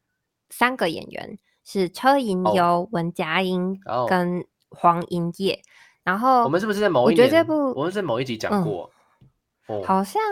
[0.51, 5.59] 三个演员是车银优、文佳音跟黄英烨。
[6.05, 7.15] 然后我们是不是在某一？
[7.15, 8.91] 我觉得这部我们在某一集讲过，
[9.87, 10.23] 好像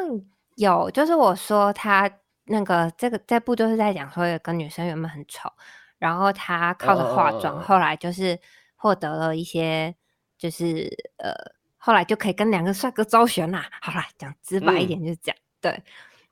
[0.56, 2.10] 有，就是我说他。
[2.48, 5.50] 那个这个这部就是在讲说，有个女生原本很丑，
[5.98, 8.38] 然后她靠着化妆，后来就是
[8.76, 9.92] 获得了一些，
[10.38, 11.34] 就是呃，
[11.76, 13.68] 后来就可以跟两个帅哥周旋啦。
[13.80, 15.36] 好啦，讲直白一点就是这样。
[15.60, 15.82] 对，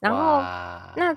[0.04, 0.40] 然后
[0.96, 1.16] 那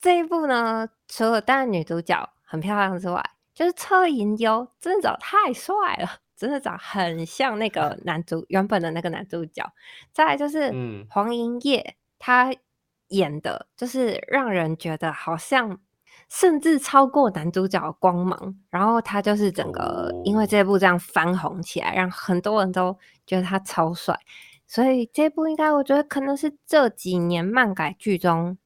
[0.00, 3.22] 这一部呢，除了当然女主角很漂亮之外，
[3.52, 9.64] 就是车银优真的长太帅了，真的长很像那个 男主原本的那个男主角。
[10.12, 10.72] 再来就是
[11.10, 12.54] 黄英烨，他。
[13.08, 15.78] 演的就是让人觉得好像
[16.28, 24.18] 甚至超过男主角的光芒，然后他就是整个因为这部这样翻红起来，让很多人都觉得他超帅，
[24.66, 28.56] 所以这部应该我觉得可能是这几年漫改剧中，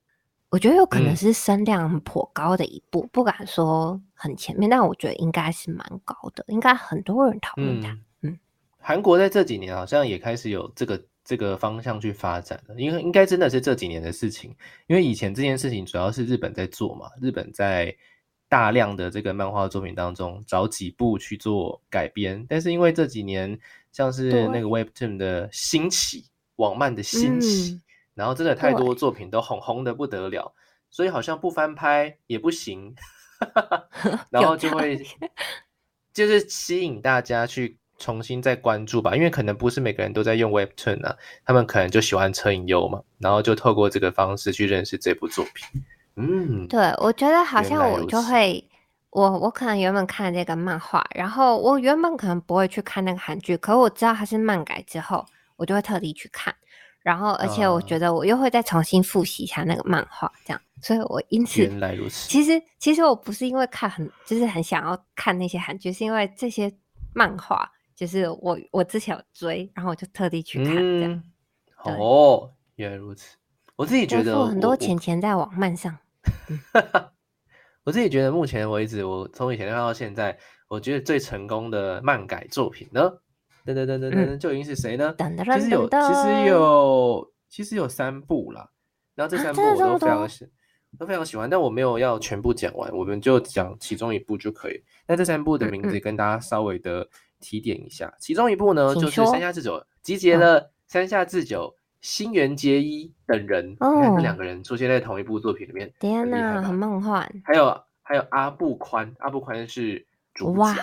[0.51, 7.99] 我觉得有可能是声量颇高的一部，不敢说很前面，但我觉得应该是蛮高的，应该很多人讨论它。
[8.23, 8.39] 嗯，
[8.79, 11.03] 韩国在这几年好像也开始有这个。
[11.25, 14.57] 这个方向去发展的，因为应该真的是这几年的事情。
[14.87, 17.95] 因为以前这件事情主要是日本在做嘛，日本在
[18.49, 22.45] 大量的这个漫画作品当中找几部去做改编。
[22.49, 23.59] 但是因为这几年
[23.93, 27.81] 像是那个 Webtoon 的兴起，网漫的兴起，
[28.15, 30.55] 然后真的太多作品都红红的不得了，
[30.91, 32.95] 所以好像不翻拍也不行，
[34.31, 35.01] 然后就会
[36.13, 37.79] 就是吸引大家去。
[38.01, 45.83] 重新再关注吧，因为可能不是每个人都在用 Webtoon 啊，他们可能就喜欢车影优嘛，然后就透过这个方式去认识这部作品。
[46.19, 48.63] 嗯，对，我觉得好像我就会，
[49.11, 55.25] 我我可能原本看这个漫画，然后我原本可能不会去看那个韩剧，可我知道它是漫改之后，
[55.57, 56.55] 我就会特地去看。
[57.01, 62.29] 然后而且我觉得我又会再重新复习一下那个漫画，这样，所以我因此原来如此。
[62.29, 66.71] 其实其实我不是因为看很就是很想要看那些韩剧，是因为这些
[67.15, 71.23] 漫画就是我我之前有追，然后我就特地去看这样。
[71.85, 73.37] 哦，原来如此。
[73.77, 75.97] 我自己觉得付很多钱钱在网漫上。
[77.85, 80.39] 我自己觉得，目前为止，我从以前看到现在，
[80.69, 83.11] 我觉得最成功的漫改作品呢，
[83.65, 85.15] 噔噔噔噔噔，究竟是谁呢？
[85.19, 88.69] 其实有，其实有，其实有三部啦。
[89.15, 90.47] 然后这三部我都非常喜，
[90.99, 91.49] 都非常喜欢。
[91.49, 94.83] 但我没有要全部讲完，我们就讲其中一部就可以。
[95.07, 97.09] 那这三部的名字跟大家稍微的
[97.41, 98.13] 提点一下。
[98.21, 101.75] 其中一部呢，就是山下智久集结了山下智久。
[102.01, 107.29] 新垣结衣等人，你看这两个人出现在同一部作品里面，天哪，很梦幻。
[107.45, 110.61] 还有还有阿布宽，阿布宽是主角。
[110.61, 110.75] 哇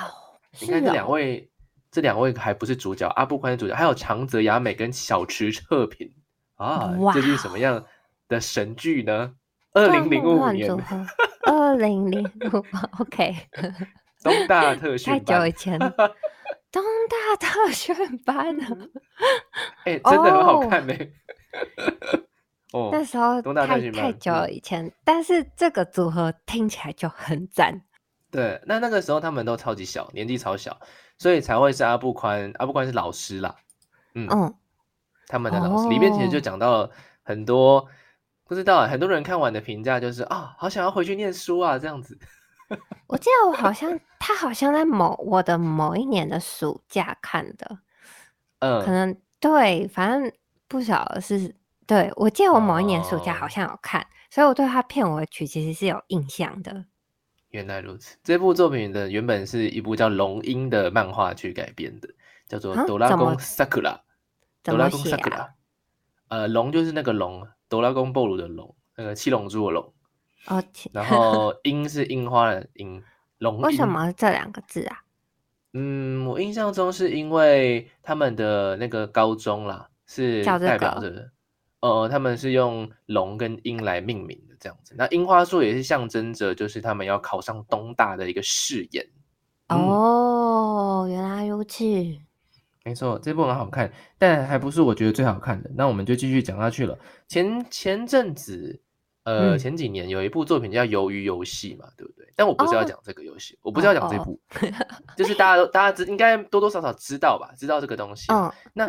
[0.60, 1.49] 你看这两位，
[1.91, 3.73] 这两位还不是主角，阿布宽是主角。
[3.73, 6.12] 还有长泽雅美跟小池彻平
[6.56, 7.84] 啊，这是什么样
[8.28, 9.34] 的神剧呢？
[9.73, 10.71] 二零零五年，
[11.45, 12.63] 二零零五，
[12.99, 13.36] OK。
[14.23, 15.78] 东大特 训，太久以前。
[15.78, 15.91] 东
[17.36, 18.65] 大特训班呢，
[19.86, 20.93] 哎，真的很好看呢。
[22.74, 27.82] 哦，那时候太太久以前，但是这个组合听起来就很赞。
[28.30, 30.78] 对，那那个时候他们都超级小，年纪超小，
[31.17, 32.52] 所以才会是阿布宽。
[32.58, 33.56] 阿布宽是老师啦，
[34.13, 34.54] 嗯，
[35.28, 36.91] 他们的老师里面其实就讲到了
[37.24, 37.88] 很多，
[38.43, 42.19] 不知道很多人看完的评价就是啊，好想要回去念书啊，这样子。
[43.08, 47.80] 我记得我好像他好像在某我的某一年的暑假看的，
[48.60, 50.32] 嗯，可能对，反正
[50.67, 52.12] 不晓得是对。
[52.15, 56.86] 我记得我某一年暑假好像有看，所以我对他片尾曲其实是有印象的。
[57.49, 62.10] 原来如此，这部作品的原本是一部叫《龙樱》的漫画去改编的，
[62.47, 63.91] 叫做《哆啦公萨克拉》。
[64.62, 65.54] 哆啦公萨克拉，
[66.28, 69.93] 呃，龙就是那个龙，哆啦公布鲁的龙，那个七龙珠的龙。
[70.47, 73.01] 哦，然后樱是樱花的樱，
[73.39, 75.01] 龙为什么这两个字啊？
[75.73, 81.31] 嗯，我印象中是因为他们的那个高中啦，是代表着，
[81.81, 84.93] 呃，他们是用龙跟樱来命名的这样子。
[84.97, 89.05] 那樱花树也是象征着，就是他们要考上东大的一个誓言。
[89.69, 91.84] 哦，原来如此。
[92.84, 95.71] 没错，这部很好看，但还不是我觉得最好看的。
[95.75, 96.97] 那我们就继续讲下去了。
[97.27, 98.79] 前前阵子。
[99.26, 102.32] 呃，前几年有一部作品叫《鱿鱼游戏》嘛，对不对？
[102.36, 104.40] 但我不是要讲这个游戏，我不是要讲这部，
[105.18, 108.32] 就是大家都大家知应该多多少少知道吧，知道这个东西。
[108.32, 108.88] 嗯，那。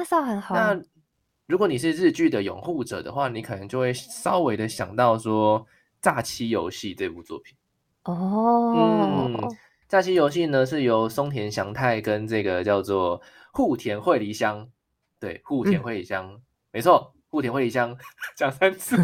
[0.50, 0.80] 那
[1.46, 5.60] 如果你是日剧的拥护者的话，你可能就会稍微的想到说
[6.02, 7.56] 《诈欺游戏》这部作品。
[8.04, 9.36] 哦，嗯，
[9.88, 13.22] 《诈欺游戏》呢是由松田翔太跟这个叫做
[13.52, 14.68] 户田惠梨香，
[15.18, 16.38] 对，户田惠梨香，
[16.72, 17.14] 没错。
[17.36, 17.94] 户田惠梨香
[18.34, 18.96] 讲三次，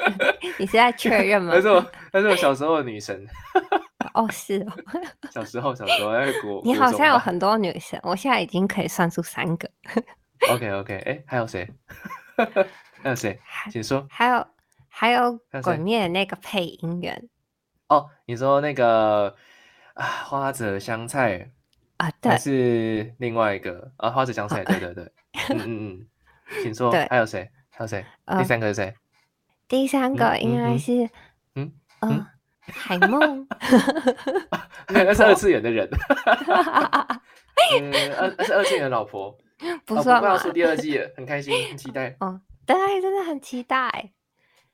[0.58, 1.52] 你是在确认吗？
[1.54, 3.22] 那是我，那是我小时候的女神。
[4.14, 4.72] 哦，是哦。
[5.30, 6.62] 小时候，小时候在国。
[6.64, 9.70] 你好像有很多女神，我现在已经可以算出三个。
[10.50, 11.68] OK，OK，哎，还有谁？
[13.02, 13.38] 还有谁？
[13.70, 14.06] 请说。
[14.08, 14.48] 还有，
[14.88, 17.28] 还有鬼灭的那个配音员。
[17.88, 19.36] 哦，你说那个
[19.92, 21.50] 啊，花泽香菜
[21.98, 22.10] 啊？
[22.22, 24.08] 对，还是另外一个啊？
[24.08, 25.12] 花泽香菜，对对对，
[25.50, 26.06] 嗯嗯嗯。
[26.62, 27.50] 请说，还有谁？
[27.76, 28.02] 还有谁？
[28.38, 28.94] 第三个是谁？
[29.68, 31.10] 第三个应该是，
[31.56, 32.26] 嗯嗯，
[32.62, 33.46] 海梦，
[34.88, 35.86] 那是二次元的人，
[37.78, 39.36] 嗯，二是二次元的老婆，
[39.84, 42.16] 不算要出第二季了，很开心，很期待。
[42.20, 44.10] 哦，对，真的很期待。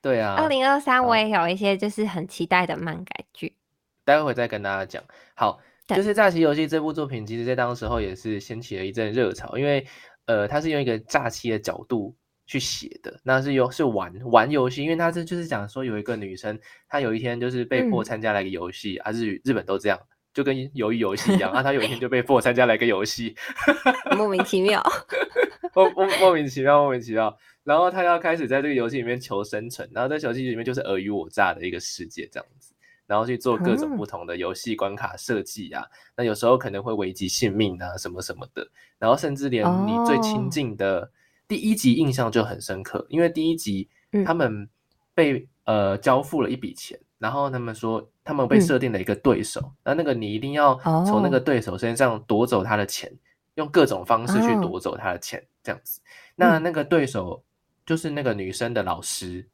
[0.01, 3.57] 对啊，二零二三我也有一些就是很期待的漫改剧，
[4.05, 5.03] 待会再跟大家讲。
[5.35, 9.85] 好，就是《诈欺游戏》这部作品，其实在当时候也是掀起了一阵热潮，因为。
[10.25, 19.99] 呃，它是用一个诈欺的角度去写的，那是游是玩玩游戏，因为他这就是讲说有一个女生，她有一天就是被迫参加了一个游戏，啊日日本都这样，
[20.33, 23.35] 就跟鱿鱼游戏一样啊， 她有一天就被迫参加了一个游戏，
[24.17, 24.83] 莫名其妙，
[25.73, 32.73] 莫莫莫名其妙莫名其妙，然后她要开始在这个游戏里面求生存，然后在游戏里面就是尔虞我诈的一个世界这样子。
[33.05, 38.65] 然后去做各种不同的游戏关卡设计啊，那有时候可能会危及性命啊，什么什么的。
[38.97, 41.11] 然后甚至连你最亲近的
[41.47, 43.89] 第一集印象就很深刻，因为第一集
[44.25, 44.67] 他们
[45.13, 50.75] 被呃交付了一笔钱，然后他们说他们被设定了一个对手，那那个你一定要
[51.05, 53.11] 从那个对手身上夺走他的钱，
[53.55, 56.01] 用各种方式去夺走他的钱，这样子。
[56.35, 57.43] 那那个对手
[57.85, 59.47] 就是那个女生的老师，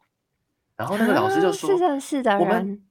[0.76, 2.82] 然后那个老师就说：“是的，是的，我们。”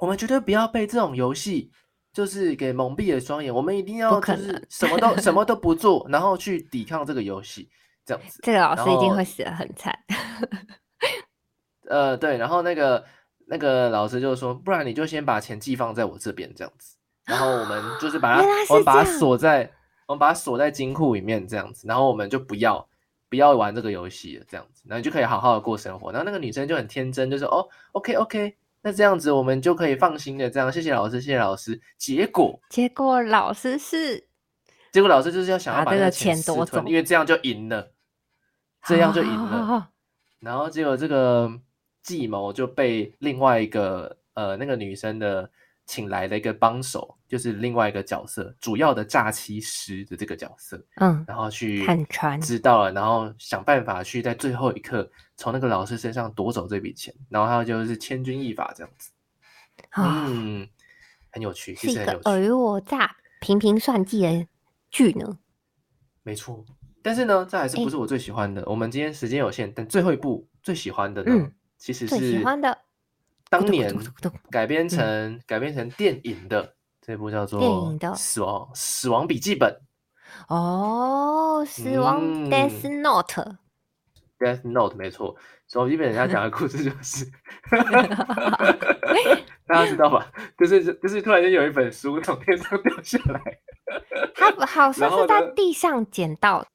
[0.00, 1.70] 我们绝对不要被这种游戏
[2.12, 7.68] 就是给蒙蔽了双眼，我们一定要就是什么都什么 都不做，然后去抵抗这个游戏。
[8.04, 8.40] 这样子。
[8.42, 9.96] 这个老师一定会死的很惨。
[11.88, 13.04] 呃，对，然后那个
[13.46, 16.96] 那个老师就说，不然你就先把钱寄放在我这边这样子，
[17.26, 19.70] 然后我们就是把它我们把它锁在，
[20.06, 22.88] 我们把它锁在金库里面这样子，然后我们就不要
[23.28, 26.10] 不要玩这个游戏了这样子，然后你就可以好好的过生活。
[26.10, 31.78] 然后那个女生就很天真，就说哦，OK OK，那这样子我们就可以放心的这样，谢谢老师，谢谢老师。
[31.98, 34.28] 结果结果老师是
[34.92, 37.91] 结果老师就是要想要把那把这个钱夺走因为这样就赢了，
[38.84, 39.58] 这样就赢了。
[39.58, 39.88] 哦
[40.40, 41.48] 然后结果这个
[42.02, 45.48] 计谋就被另外一个呃那个女生的
[45.86, 59.12] 请来的一个帮手，就是另外一个角色，主要的诈欺师的这个角色，嗯，然后去看穿知道了，然后想办法去在最后一刻从那个老师身上夺走这笔钱，然后他就是千钧一发这样子，
[59.90, 60.66] 啊，嗯，
[61.30, 64.48] 很有趣，是其实很有一个尔趣，虞我诈、频频算计的
[64.90, 65.38] 剧呢。
[66.24, 66.64] 没错。
[67.02, 68.62] 但是呢，这还是不是我最喜欢的。
[68.66, 72.78] 我们今天时间有限，但最后一部最喜欢的呢，嗯其实最喜是欢的
[73.50, 73.92] 当年
[74.50, 79.76] 改编成、改编成电影的这部叫做电影的《死亡死亡笔记本
[80.48, 83.26] 哦，死亡嗯 Death Note，》
[84.38, 85.34] （Death Note），没错，
[85.66, 87.26] 《死亡笔记本》人家讲的故事就是
[89.66, 90.30] 大家知道吧？
[90.56, 93.40] 就是就是突然间有一本书从天上掉下来，
[94.34, 96.68] 他 好像是在地上捡到的，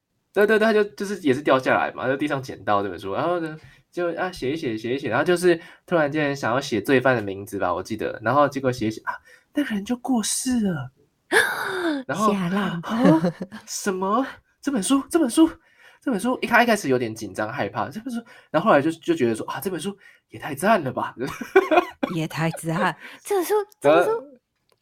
[0.45, 3.57] 对对对，他就就是也是掉下来嘛，在地上捡到这本书，然后呢
[3.91, 9.13] 就啊写一写写一写，然后就是突然间想要写罪犯的名字吧，我记得，然后结果写一写啊，
[9.53, 10.91] 那个人就过世了，
[12.05, 12.81] 然后吓烂啊
[13.65, 14.25] 什么
[14.61, 15.49] 这本书这本书
[16.01, 18.21] 这本书一开一开始有点紧张害怕这本书，
[18.51, 19.97] 然后后来就就觉得说啊这本书
[20.29, 21.15] 也太赞了吧，
[22.13, 22.95] 也太赞！
[23.23, 24.36] 这本书， 这本呃书，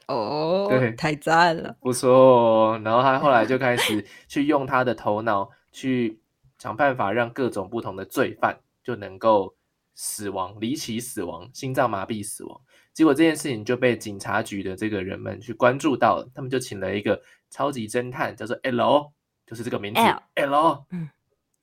[0.07, 1.75] 哦对太赞了。
[1.81, 2.81] 不错哦。
[2.83, 6.19] 然后他后来就 开始去用他的头脑去
[6.57, 9.55] 想办法，让各种不同的罪犯就能够
[9.93, 12.59] 死亡、离奇死亡、心脏麻痹死亡。
[12.93, 19.11] 结果这件事情就被警察局的这个人们去关注到了，他们就请了一个超级侦探，叫做 L，
[19.45, 20.85] 就是这个名字 L L。
[20.91, 21.09] 嗯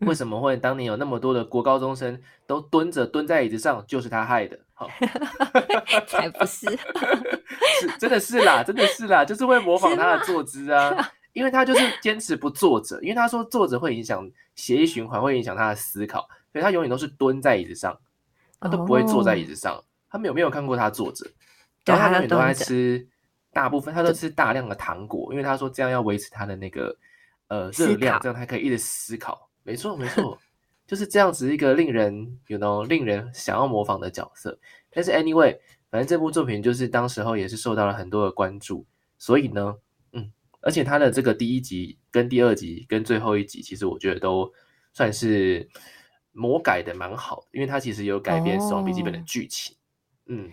[0.04, 4.58] 为什么会当年有那么多的国高中生都蹲着蹲在椅子上，就是他害的？
[4.82, 4.90] 好，
[6.06, 6.66] 才不是，
[7.80, 17.98] 是真的是啦，真的是啦，就是会模仿他的坐姿啊， 因为他就是坚持不坐着，因为他说坐着会影响血液循环，会影响他的思考，所以他永远都是蹲在椅子上，
[18.60, 19.82] 他都不会坐在椅子上。
[20.10, 21.24] 他们有没有看过他坐着？
[21.84, 23.06] 对然后他他永远都在吃，
[23.52, 26.94] 大部分他都吃大量的糖果，因为他说这样要维持他的那个
[27.48, 29.48] 呃热量，这样他可以一直思考。
[29.62, 30.38] 没错，没错，
[30.86, 34.58] 就是这样子一个令人有 you know 令人想要模仿的角色。
[34.90, 35.58] 但是 anyway，
[35.90, 38.84] 反正这部作品就是当时候也是受到了很多的关注，
[39.18, 39.76] 所以呢，
[40.12, 40.30] 嗯，
[40.60, 44.52] 而且它的这个第一集跟第二集跟最后一集，其实我觉得都
[44.92, 45.68] 算是
[46.32, 49.76] 魔改的蛮好的，因为它其实有改编《死亡笔记本》的哦剧情。
[50.26, 50.50] 嗯，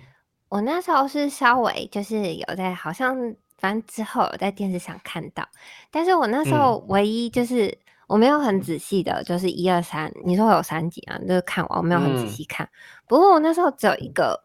[0.47, 3.15] 我那时候是稍微就是有在，好像
[3.57, 5.47] 反正之后有在电视上看到，
[5.91, 7.77] 但是我那时候唯一就是、
[8.09, 12.67] 我没有很仔细的，就是一二三，你说有三集啊，就是看完我没有很仔嗯细看。
[13.07, 14.43] 不过我那时候只有一个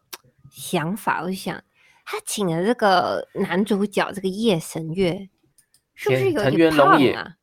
[0.51, 1.59] 想法，我就想
[2.05, 5.27] 他请的这个男主角这个夜神月，
[5.95, 7.35] 是不是有点胖啊？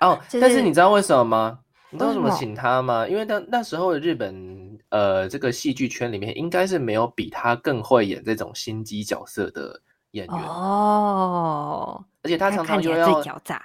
[0.00, 1.60] 哦， 就是但是你知道为什么吗？
[1.90, 3.06] 你知道为什么请他吗？
[3.06, 9.80] 因为那那时候的日本呃这个戏剧圈里面，应该是没有比他更会演这种心机角色的
[10.10, 13.62] 演员，哦，而且他常常又要最狡诈，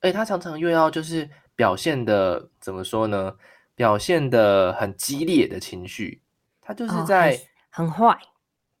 [0.00, 3.34] 而且他常常又要就是表现的怎么说呢？
[3.76, 6.20] 表现的很激烈的情绪，
[6.60, 7.40] 他就是哦在、
[7.70, 8.18] 很很坏，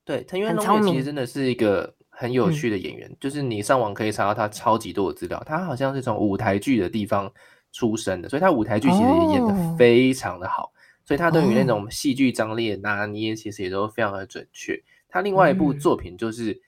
[0.04, 2.52] 对藤原龙也其实真的是一个很有嗯。
[2.52, 7.32] 趣的演员，就是你上网可以查到他超级多的资料，他好像是从舞台剧的地方
[7.72, 10.70] 出身的，所以他舞台剧其实也演的非常的好，
[11.06, 11.66] 所以他对于那哦。
[11.66, 14.78] 种戏剧张力的拿捏其实也都非常的准确。
[15.08, 15.78] 他另外一部嗯。
[15.78, 16.60] 作品就是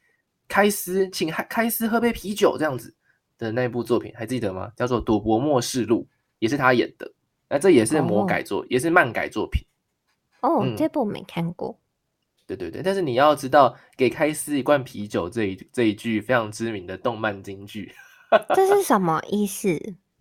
[0.53, 2.94] 开司，请开开司喝杯啤酒这样子
[3.38, 4.70] 的那部作品，还记得吗？
[4.76, 6.07] 叫做《赌博默示录》，
[6.40, 7.11] 也是他演的。
[7.48, 9.64] 那这也是魔哦改作，也是漫改作品。
[10.42, 11.78] 哦，嗯这部没看过。
[12.46, 17.90] 对对对，但是你要知道，给开司一罐啤酒这一这一句非常知名的动漫金句，
[18.55, 19.68] 这是什么意思？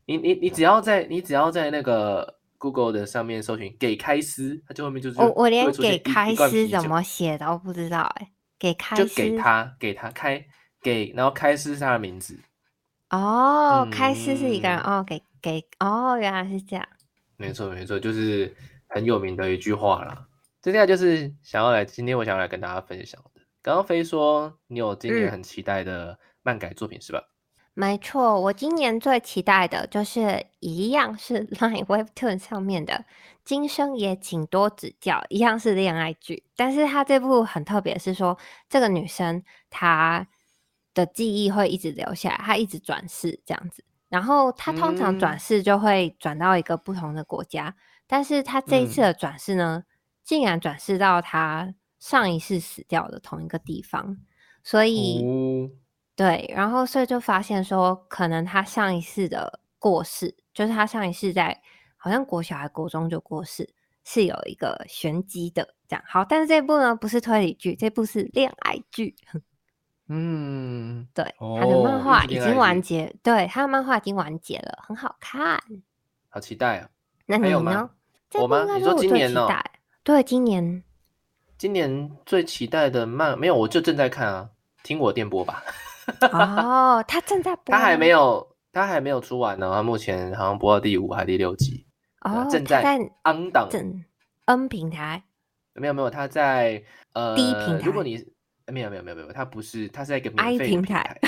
[0.05, 8.32] 你你你只要在你只要在那个 Google 的上面搜寻“给开司”，它就后面就是我我连给开一罐啤酒司怎么写都不知道哎、
[8.62, 10.45] 给开就给他给他开
[10.84, 12.39] 给，然后开司是他的名字，
[13.09, 16.88] 哦，开司是一个人嗯哦，给给哦，原来是这样。
[17.38, 18.55] 没错没错，就是
[18.88, 20.28] 很有名的一句话啦。
[20.62, 23.41] 接下来就是想要来，今天我想要来跟大家分享的。
[23.64, 27.24] 刚刚飞说你有今年嗯很期待的漫改作品是吧？
[27.74, 32.93] 没错，我今年最期待的就是一样是 Line Webtoon 上面的
[33.45, 40.28] 《今生也请多指教》，一样是恋爱剧，但是它这部很特别，是说这个女生她
[40.93, 47.74] 的记忆会一直留下来，她一直转世这样子，然后她通常转世就会转到一个不同的国家，
[48.05, 49.86] 但是她这一次的转世呢，
[50.26, 54.17] 竟然转世到她上一世死掉的同一个地方，
[54.61, 55.26] 所以。
[56.22, 61.59] 对，然后所以就发现说，可能他上一世的过世，就是他上一世在
[61.97, 63.67] 好像国小还国中就过世，
[64.03, 66.03] 是有一个玄机的这样。
[66.07, 69.15] 好，但是这部呢不是推理剧，这部是恋爱剧。
[70.09, 75.59] 嗯，对，他的漫画已经完结，对，他的漫画已经完结了，很好看，
[76.30, 76.89] 好期待啊！
[77.26, 77.89] 那你呢？
[78.36, 78.63] 我吗？
[78.78, 79.47] 你说今年呢？
[80.03, 80.84] 对，今年，
[81.57, 84.49] 今年最期待的漫没有，我就正在看啊，
[84.84, 85.63] 听我电波吧。
[86.32, 89.72] 哦，他正在播，他还没有，他还没有出完呢。
[89.74, 91.86] 他目前好像播到第五还第六集，
[92.22, 92.82] 哦，正在
[93.24, 93.70] N 档
[94.45, 95.24] ，N 平台，
[95.74, 96.84] 没有没有，他在
[97.14, 97.86] 呃低平台。
[97.86, 98.24] 如果你
[98.68, 101.20] 没有没有没有没有，他不是，他是在一个免费平台，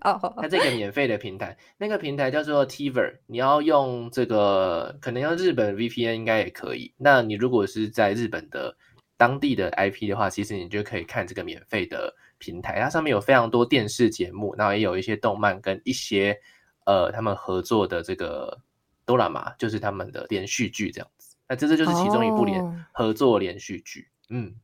[0.00, 6.94] 哦，他这个免费的平台，那个平台叫做 Tver，你要用这个，可能用日本 VPN 应该也可以。
[6.96, 8.74] 那你如果是在日本的
[9.16, 12.14] 当地的 IP 的话，其实你就可以看这个免费的。
[12.38, 16.38] 平台它上面有非常多电视节目，然后也有一些动漫跟一些
[16.86, 18.58] 呃他们合作的这个
[19.04, 21.36] 哆啦 A 就是他们的连续剧这样子。
[21.48, 24.54] 那这这就是其中一部连合作连续剧，嗯，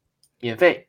[0.40, 0.88] 免费。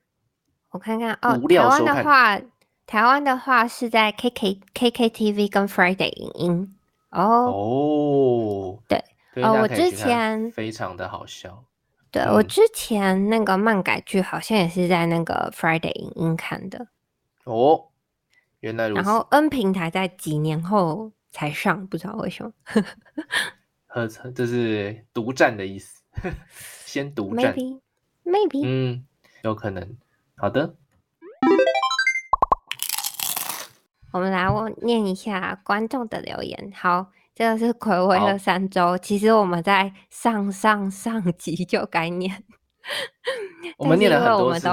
[0.69, 2.41] 我看看哦，台湾的话，
[2.85, 6.75] 台湾的话是在 K K K K T V 跟 Friday 影音
[7.11, 9.01] 哦哦，对
[9.41, 11.63] 哦，我之前非常的好笑。
[12.15, 16.87] 对我之前那个漫改剧好像也是在那个 Friday 影音看的
[17.43, 17.87] 哦，
[18.61, 19.01] 原来如此。
[19.01, 22.53] 然后 N 平台在几年后才上，不知道为什么。
[23.87, 26.01] 呵，这是独占的意思，
[26.85, 29.05] 先独占，maybe，maybe，嗯，
[29.41, 29.97] 有可能。
[30.37, 30.73] 好的，
[34.13, 36.71] 我们来我念一下观众的留言。
[36.73, 37.11] 好。
[37.35, 42.41] 这个是暌违了三周，其实我们在上上上集 就该念，
[43.77, 44.69] 我们念了很多次，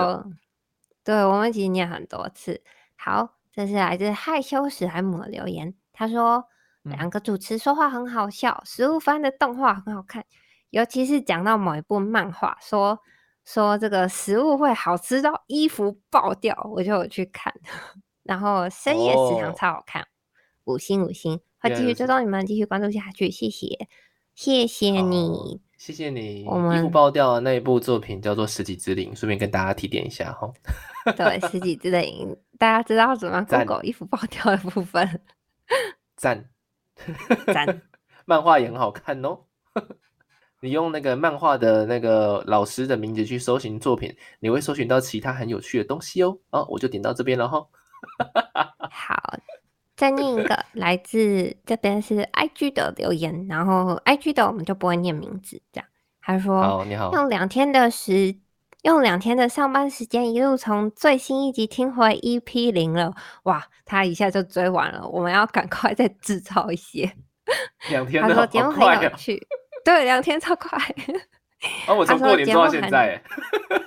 [1.03, 2.63] 对，我们已经念很多次。
[2.95, 6.45] 好，这是来自害羞史莱姆的留言，他说
[6.83, 10.25] 两个主持说话很好笑，食物番的动画很好看，
[10.71, 12.97] 尤其是讲到某一部漫画，说
[13.45, 17.53] 说这个食物会好吃到衣服爆掉，我就有去看，
[18.23, 20.07] 然后深夜食堂超好看，
[20.63, 21.41] 五星五星。
[21.63, 23.87] 会继续追踪你们，继续关注下去，谢谢，
[24.35, 26.45] 谢谢你，谢谢你。
[26.49, 30.53] 我们衣服爆掉的那一部作品叫做《十级之灵》，顺便跟大家提点一下哈。
[31.05, 35.21] 对，《十级之灵》，大家知道怎么狗狗衣服爆掉的部分？
[36.17, 36.49] 赞
[37.53, 37.83] 赞，
[38.27, 39.39] 漫画也很好看哦。
[40.61, 46.39] 你用那个漫画的那个老师的名字去搜寻作品，你会搜寻到其他很有趣的东西哦。
[46.51, 47.67] 好，我就点到这边了哈。
[48.91, 49.39] 好。
[50.03, 55.89] 再念一个，来自这边是 IG 的留言，然后 IG 的我们就不会念名字，这样。
[56.21, 58.35] 他说：“好，你好，用两天的时，
[58.83, 65.07] 用两天的上班时间，一路从最新一集听回 EP 零了，哇，他一下就追完了。
[65.07, 67.13] 我们要赶快再制造一些。
[67.89, 69.47] 两天，他说节目很有趣，
[69.85, 70.77] 对，两天超快。
[71.87, 73.23] 啊，我从过年到现在，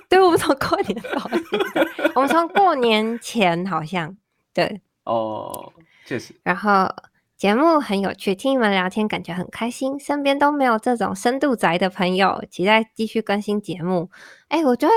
[0.08, 1.44] 对，我们从过年到现
[1.74, 4.16] 在，我们从过年前好像
[4.54, 5.70] 对哦。”
[6.06, 6.88] 确实，然后
[7.36, 14.08] 节目很有趣，听你们聊天感觉很开心，身边都没有这种深度宅的朋友，期待继续更新节目。
[14.48, 14.94] 哎，我觉得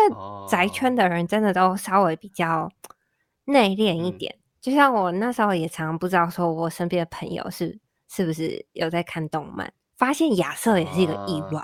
[0.48, 2.72] 宅圈的人真的都稍微比较
[3.46, 11.64] 内敛一点，就像我那时候也常常不知道说我身边的朋友是是不是有在看动漫，发现亚瑟也是一个意外。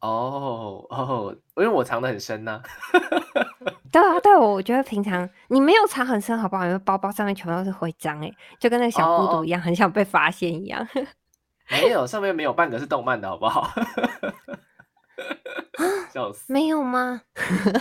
[0.00, 2.62] 哦哦，因为我藏得很深呢。
[3.94, 6.66] 对啊，对，我觉得平常你没有藏很深，好不好？
[6.66, 8.28] 因为包包上面全部都是徽章，哎，
[8.58, 10.84] 就跟那个小孤独一样，很想被发现一样。
[11.70, 13.70] 没有，上面没有半个是动漫的，好不好？
[16.12, 16.52] 笑死！
[16.52, 17.22] 没有吗？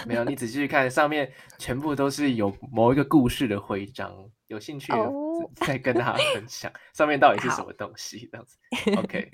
[0.05, 4.11] 没有，你仔细去看，上面全部都是有某一个故事的徽章。
[4.53, 4.93] 有兴趣
[5.55, 8.57] 再跟大家分享上面到底是什么东西，这样子。
[8.97, 9.31] OK。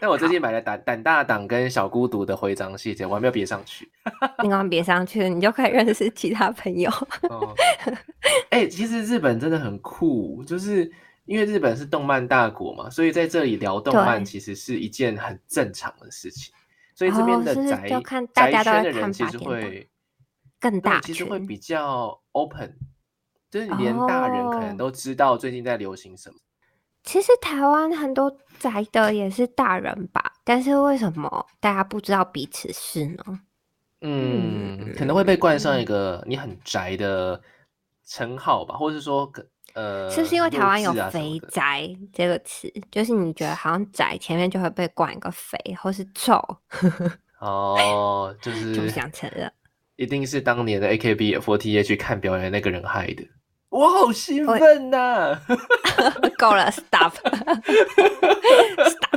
[0.00, 3.90] 但我最近买了胆胆大党跟小孤独的徽章系列，我还没有别上去。
[4.42, 6.90] 你刚别上去，你就可以认识其他朋友。
[8.50, 10.90] 哎，其实日本真的很酷，就是
[11.24, 16.54] 因为日本是动漫大国嘛，所以在这里聊动漫其实是一件很正常的事情。
[16.94, 17.88] 所以这边的宅
[18.32, 19.88] 宅圈的人其实会
[20.60, 22.72] 更大，其实会比较 open。
[23.54, 26.34] 就是连大人可能哦都知道最近在流行什么。
[27.04, 33.22] 其实台湾很多宅的也是大人吧，但是为什么大家不知道彼此是呢？
[34.00, 37.40] 嗯，可能会被冠上一个你很宅的
[38.04, 39.30] 称号吧，或者是说
[39.74, 42.68] 呃，是不是因为台湾有肥宅这个词？
[42.90, 46.42] 就是你觉得好像宅前面就会被冠一个肥或是臭，
[47.38, 49.48] 哦，就是就不是想承认。
[49.94, 53.22] 一定是当年的 AKB48 去看表演那个人害的。
[53.74, 55.36] 我好兴喂奋呐、
[56.38, 57.20] 够了，stop，stop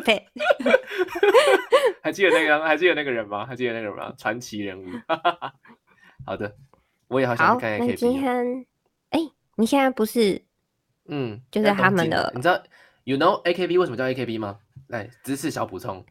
[0.10, 0.24] it。
[2.02, 3.46] 还记得那个还记得那个人吗？
[3.46, 4.12] 还记得那个人吗？
[4.18, 4.86] 传奇人物。
[6.26, 6.56] 好的，
[7.08, 8.14] 我也好想看 AKB 今。
[8.20, 8.66] 天，
[9.12, 9.20] 哎、
[9.58, 10.44] 你现在不是
[11.06, 12.60] 嗯，就是他们的你知道
[13.04, 14.58] You know AKB 为什么叫 AKB 吗？
[14.88, 16.04] 来，知识小补充。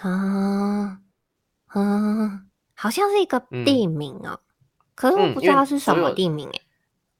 [0.00, 0.98] 啊
[1.68, 2.42] 啊，
[2.76, 4.38] 好像是一个嗯地名哦、
[4.94, 6.60] 可是我不知道是什么地名哎、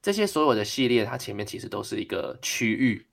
[0.01, 3.05] 这些所有的系列，它前面其实都是一个区域。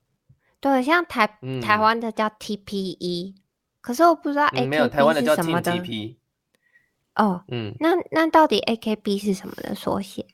[0.60, 3.34] 对，像台、台嗯湾的叫 TPE，
[3.80, 6.16] 可是我不知道 AKB 嗯，没有，台湾的叫是什么 Team 的 TP。
[7.16, 7.44] 哦。
[7.48, 10.26] 嗯，那那到底 AKB 是什么的缩写？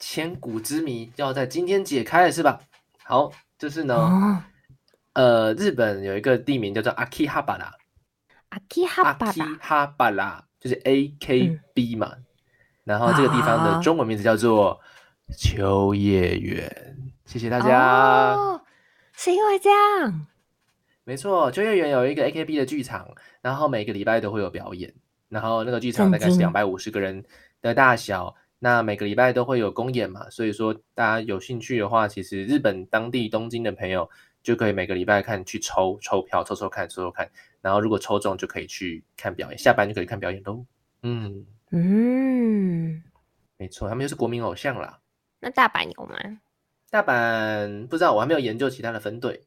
[0.00, 2.60] 千古之谜要在今天解开了是吧？
[3.04, 4.42] 好，就是呢，哦，
[5.14, 6.92] 呃，日本有一个地名叫做。
[6.92, 7.72] 阿基哈巴拉
[8.50, 12.12] Akihabara 就是 A K B 嘛，
[12.84, 14.80] 然后这个地方的中文名字叫做
[15.36, 16.70] 秋叶原。
[17.24, 18.34] 谢谢大家。
[18.34, 18.60] 哦，
[19.12, 20.26] 是因为这样
[21.04, 23.08] 没错，秋叶原有一个 AKB 的剧场，
[23.40, 24.92] 然后每个礼拜都会有表演，
[25.28, 27.24] 然后那个剧场大概是两百五十个人
[27.62, 34.08] 的大小，那每个礼拜都会有公演嘛，所以说大家有兴趣的话，其实日本当地东京的朋友
[34.42, 40.64] 就可以每个礼拜看去抽抽票，抽抽看，抽抽看，然后如果抽中就可以去看表演，下班就可以看表演喽。
[41.02, 43.02] 嗯，嗯，
[43.56, 44.98] 没错，他们就是国民偶像啦。
[45.40, 46.16] 那大阪有吗？
[46.90, 49.46] 大阪不知道，我还没有研究其他的分队。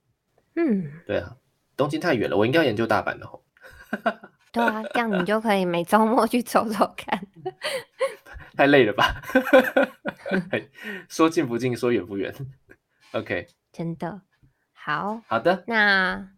[0.55, 1.35] 嗯，对啊，
[1.75, 3.43] 东京太远了，我应该要研究大阪的吼。
[4.51, 7.25] 对啊，这样你就可以每周末去走走看。
[8.55, 9.21] 太累了吧？
[10.51, 10.69] 嘿
[11.07, 12.33] 说近不近，说远不远。
[13.13, 14.21] OK， 真的
[14.73, 16.29] 好，好的，那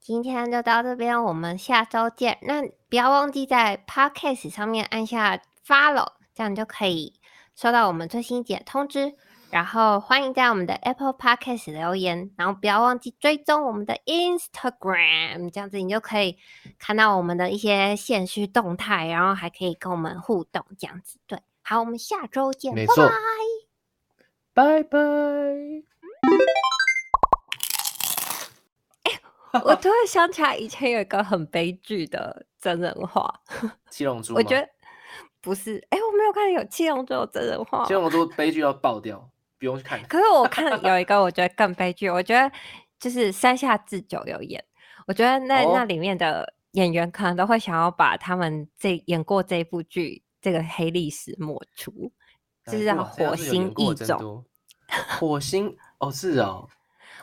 [0.00, 2.38] 今天就到这边，我们下周见。
[2.42, 7.14] 那不要忘记在 Podcast 上面按下 Follow，这样就可以
[7.60, 9.16] 收到我们最新一集的通知。
[9.50, 16.38] 然后欢迎在我们的 Apple Podcast 留言，然后不要忘记追踪我们的 Instagram，这样子你就可以
[16.78, 21.18] 看到我们的一些现实动态，然后还可以跟我们互动，这样子。
[21.26, 22.94] 对，好，我们下周见，拜拜。
[24.54, 24.98] 拜 拜。
[29.64, 33.40] 我突然想起来，以前有一个很悲剧的真人话，
[33.90, 34.68] 七龙珠，我觉得
[35.40, 40.02] 不是，哎、我没有看有七龙珠有真人化七，龙珠悲剧要爆掉，不用去看。
[40.04, 42.50] 可是我看 有一个我觉得更悲剧，我觉得
[42.98, 44.64] 就是山下智久有演，
[45.06, 52.12] 我觉得那、哦那里面的演员可能都会想要把他们这演过这部剧这个黑历史抹除，
[52.66, 54.44] 就是火星异种。
[55.18, 56.68] 火星哦，是哦，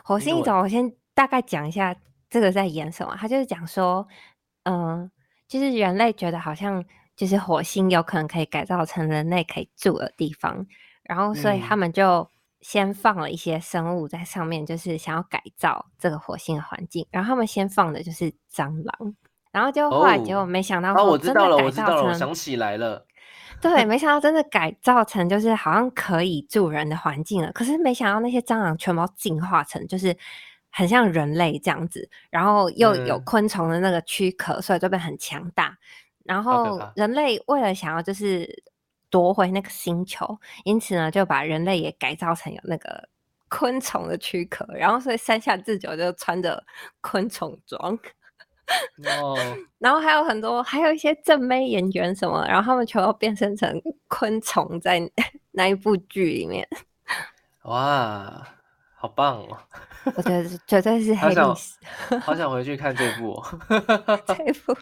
[0.04, 1.94] 火星异种，我先大概讲一下
[2.30, 3.16] 这个在演什么。
[3.18, 4.06] 他就是讲说，
[4.64, 5.10] 嗯、
[5.48, 6.84] 就是人类觉得好像
[7.16, 10.66] 就是火星有可能可以改造成人类可以住的地方，
[11.02, 12.28] 然后所以他嗯们就
[12.60, 17.06] 先放了一些生物在上面，就是想要改造这个火星的环境。
[17.10, 19.14] 然后他们先放的就是蟑螂，
[19.50, 23.06] 然后就后来结果哦没想到啊，说我知道了，我知道了，我想起来了。
[23.62, 27.50] 对，没想到真的改造成就是好像可以住人的环境了。
[27.52, 30.14] 可是没想到那些蟑螂全部进化成就是
[30.70, 35.74] 很像人类这样子，然后又有嗯昆虫的那个躯壳，所以就变很强大。
[36.26, 38.62] 然后人类为了想要就是
[39.10, 43.08] 夺回那个星球，因此呢就把人类也改造成有那个
[43.48, 46.62] 昆虫的躯壳，然后所以山下智久就穿着
[47.00, 47.98] 昆虫装。
[49.22, 49.38] 哦，
[49.78, 55.00] 然后还有很多，还有一些正妹演员什么，然后他们全都变身成昆虫在
[55.52, 56.68] 那一部剧里面，
[57.62, 58.44] 哇，
[58.96, 59.56] 好棒哦！
[60.16, 61.78] 我觉得绝对是黑想史。
[62.20, 63.44] 好想回去看这部、哦。
[64.26, 64.76] 这一部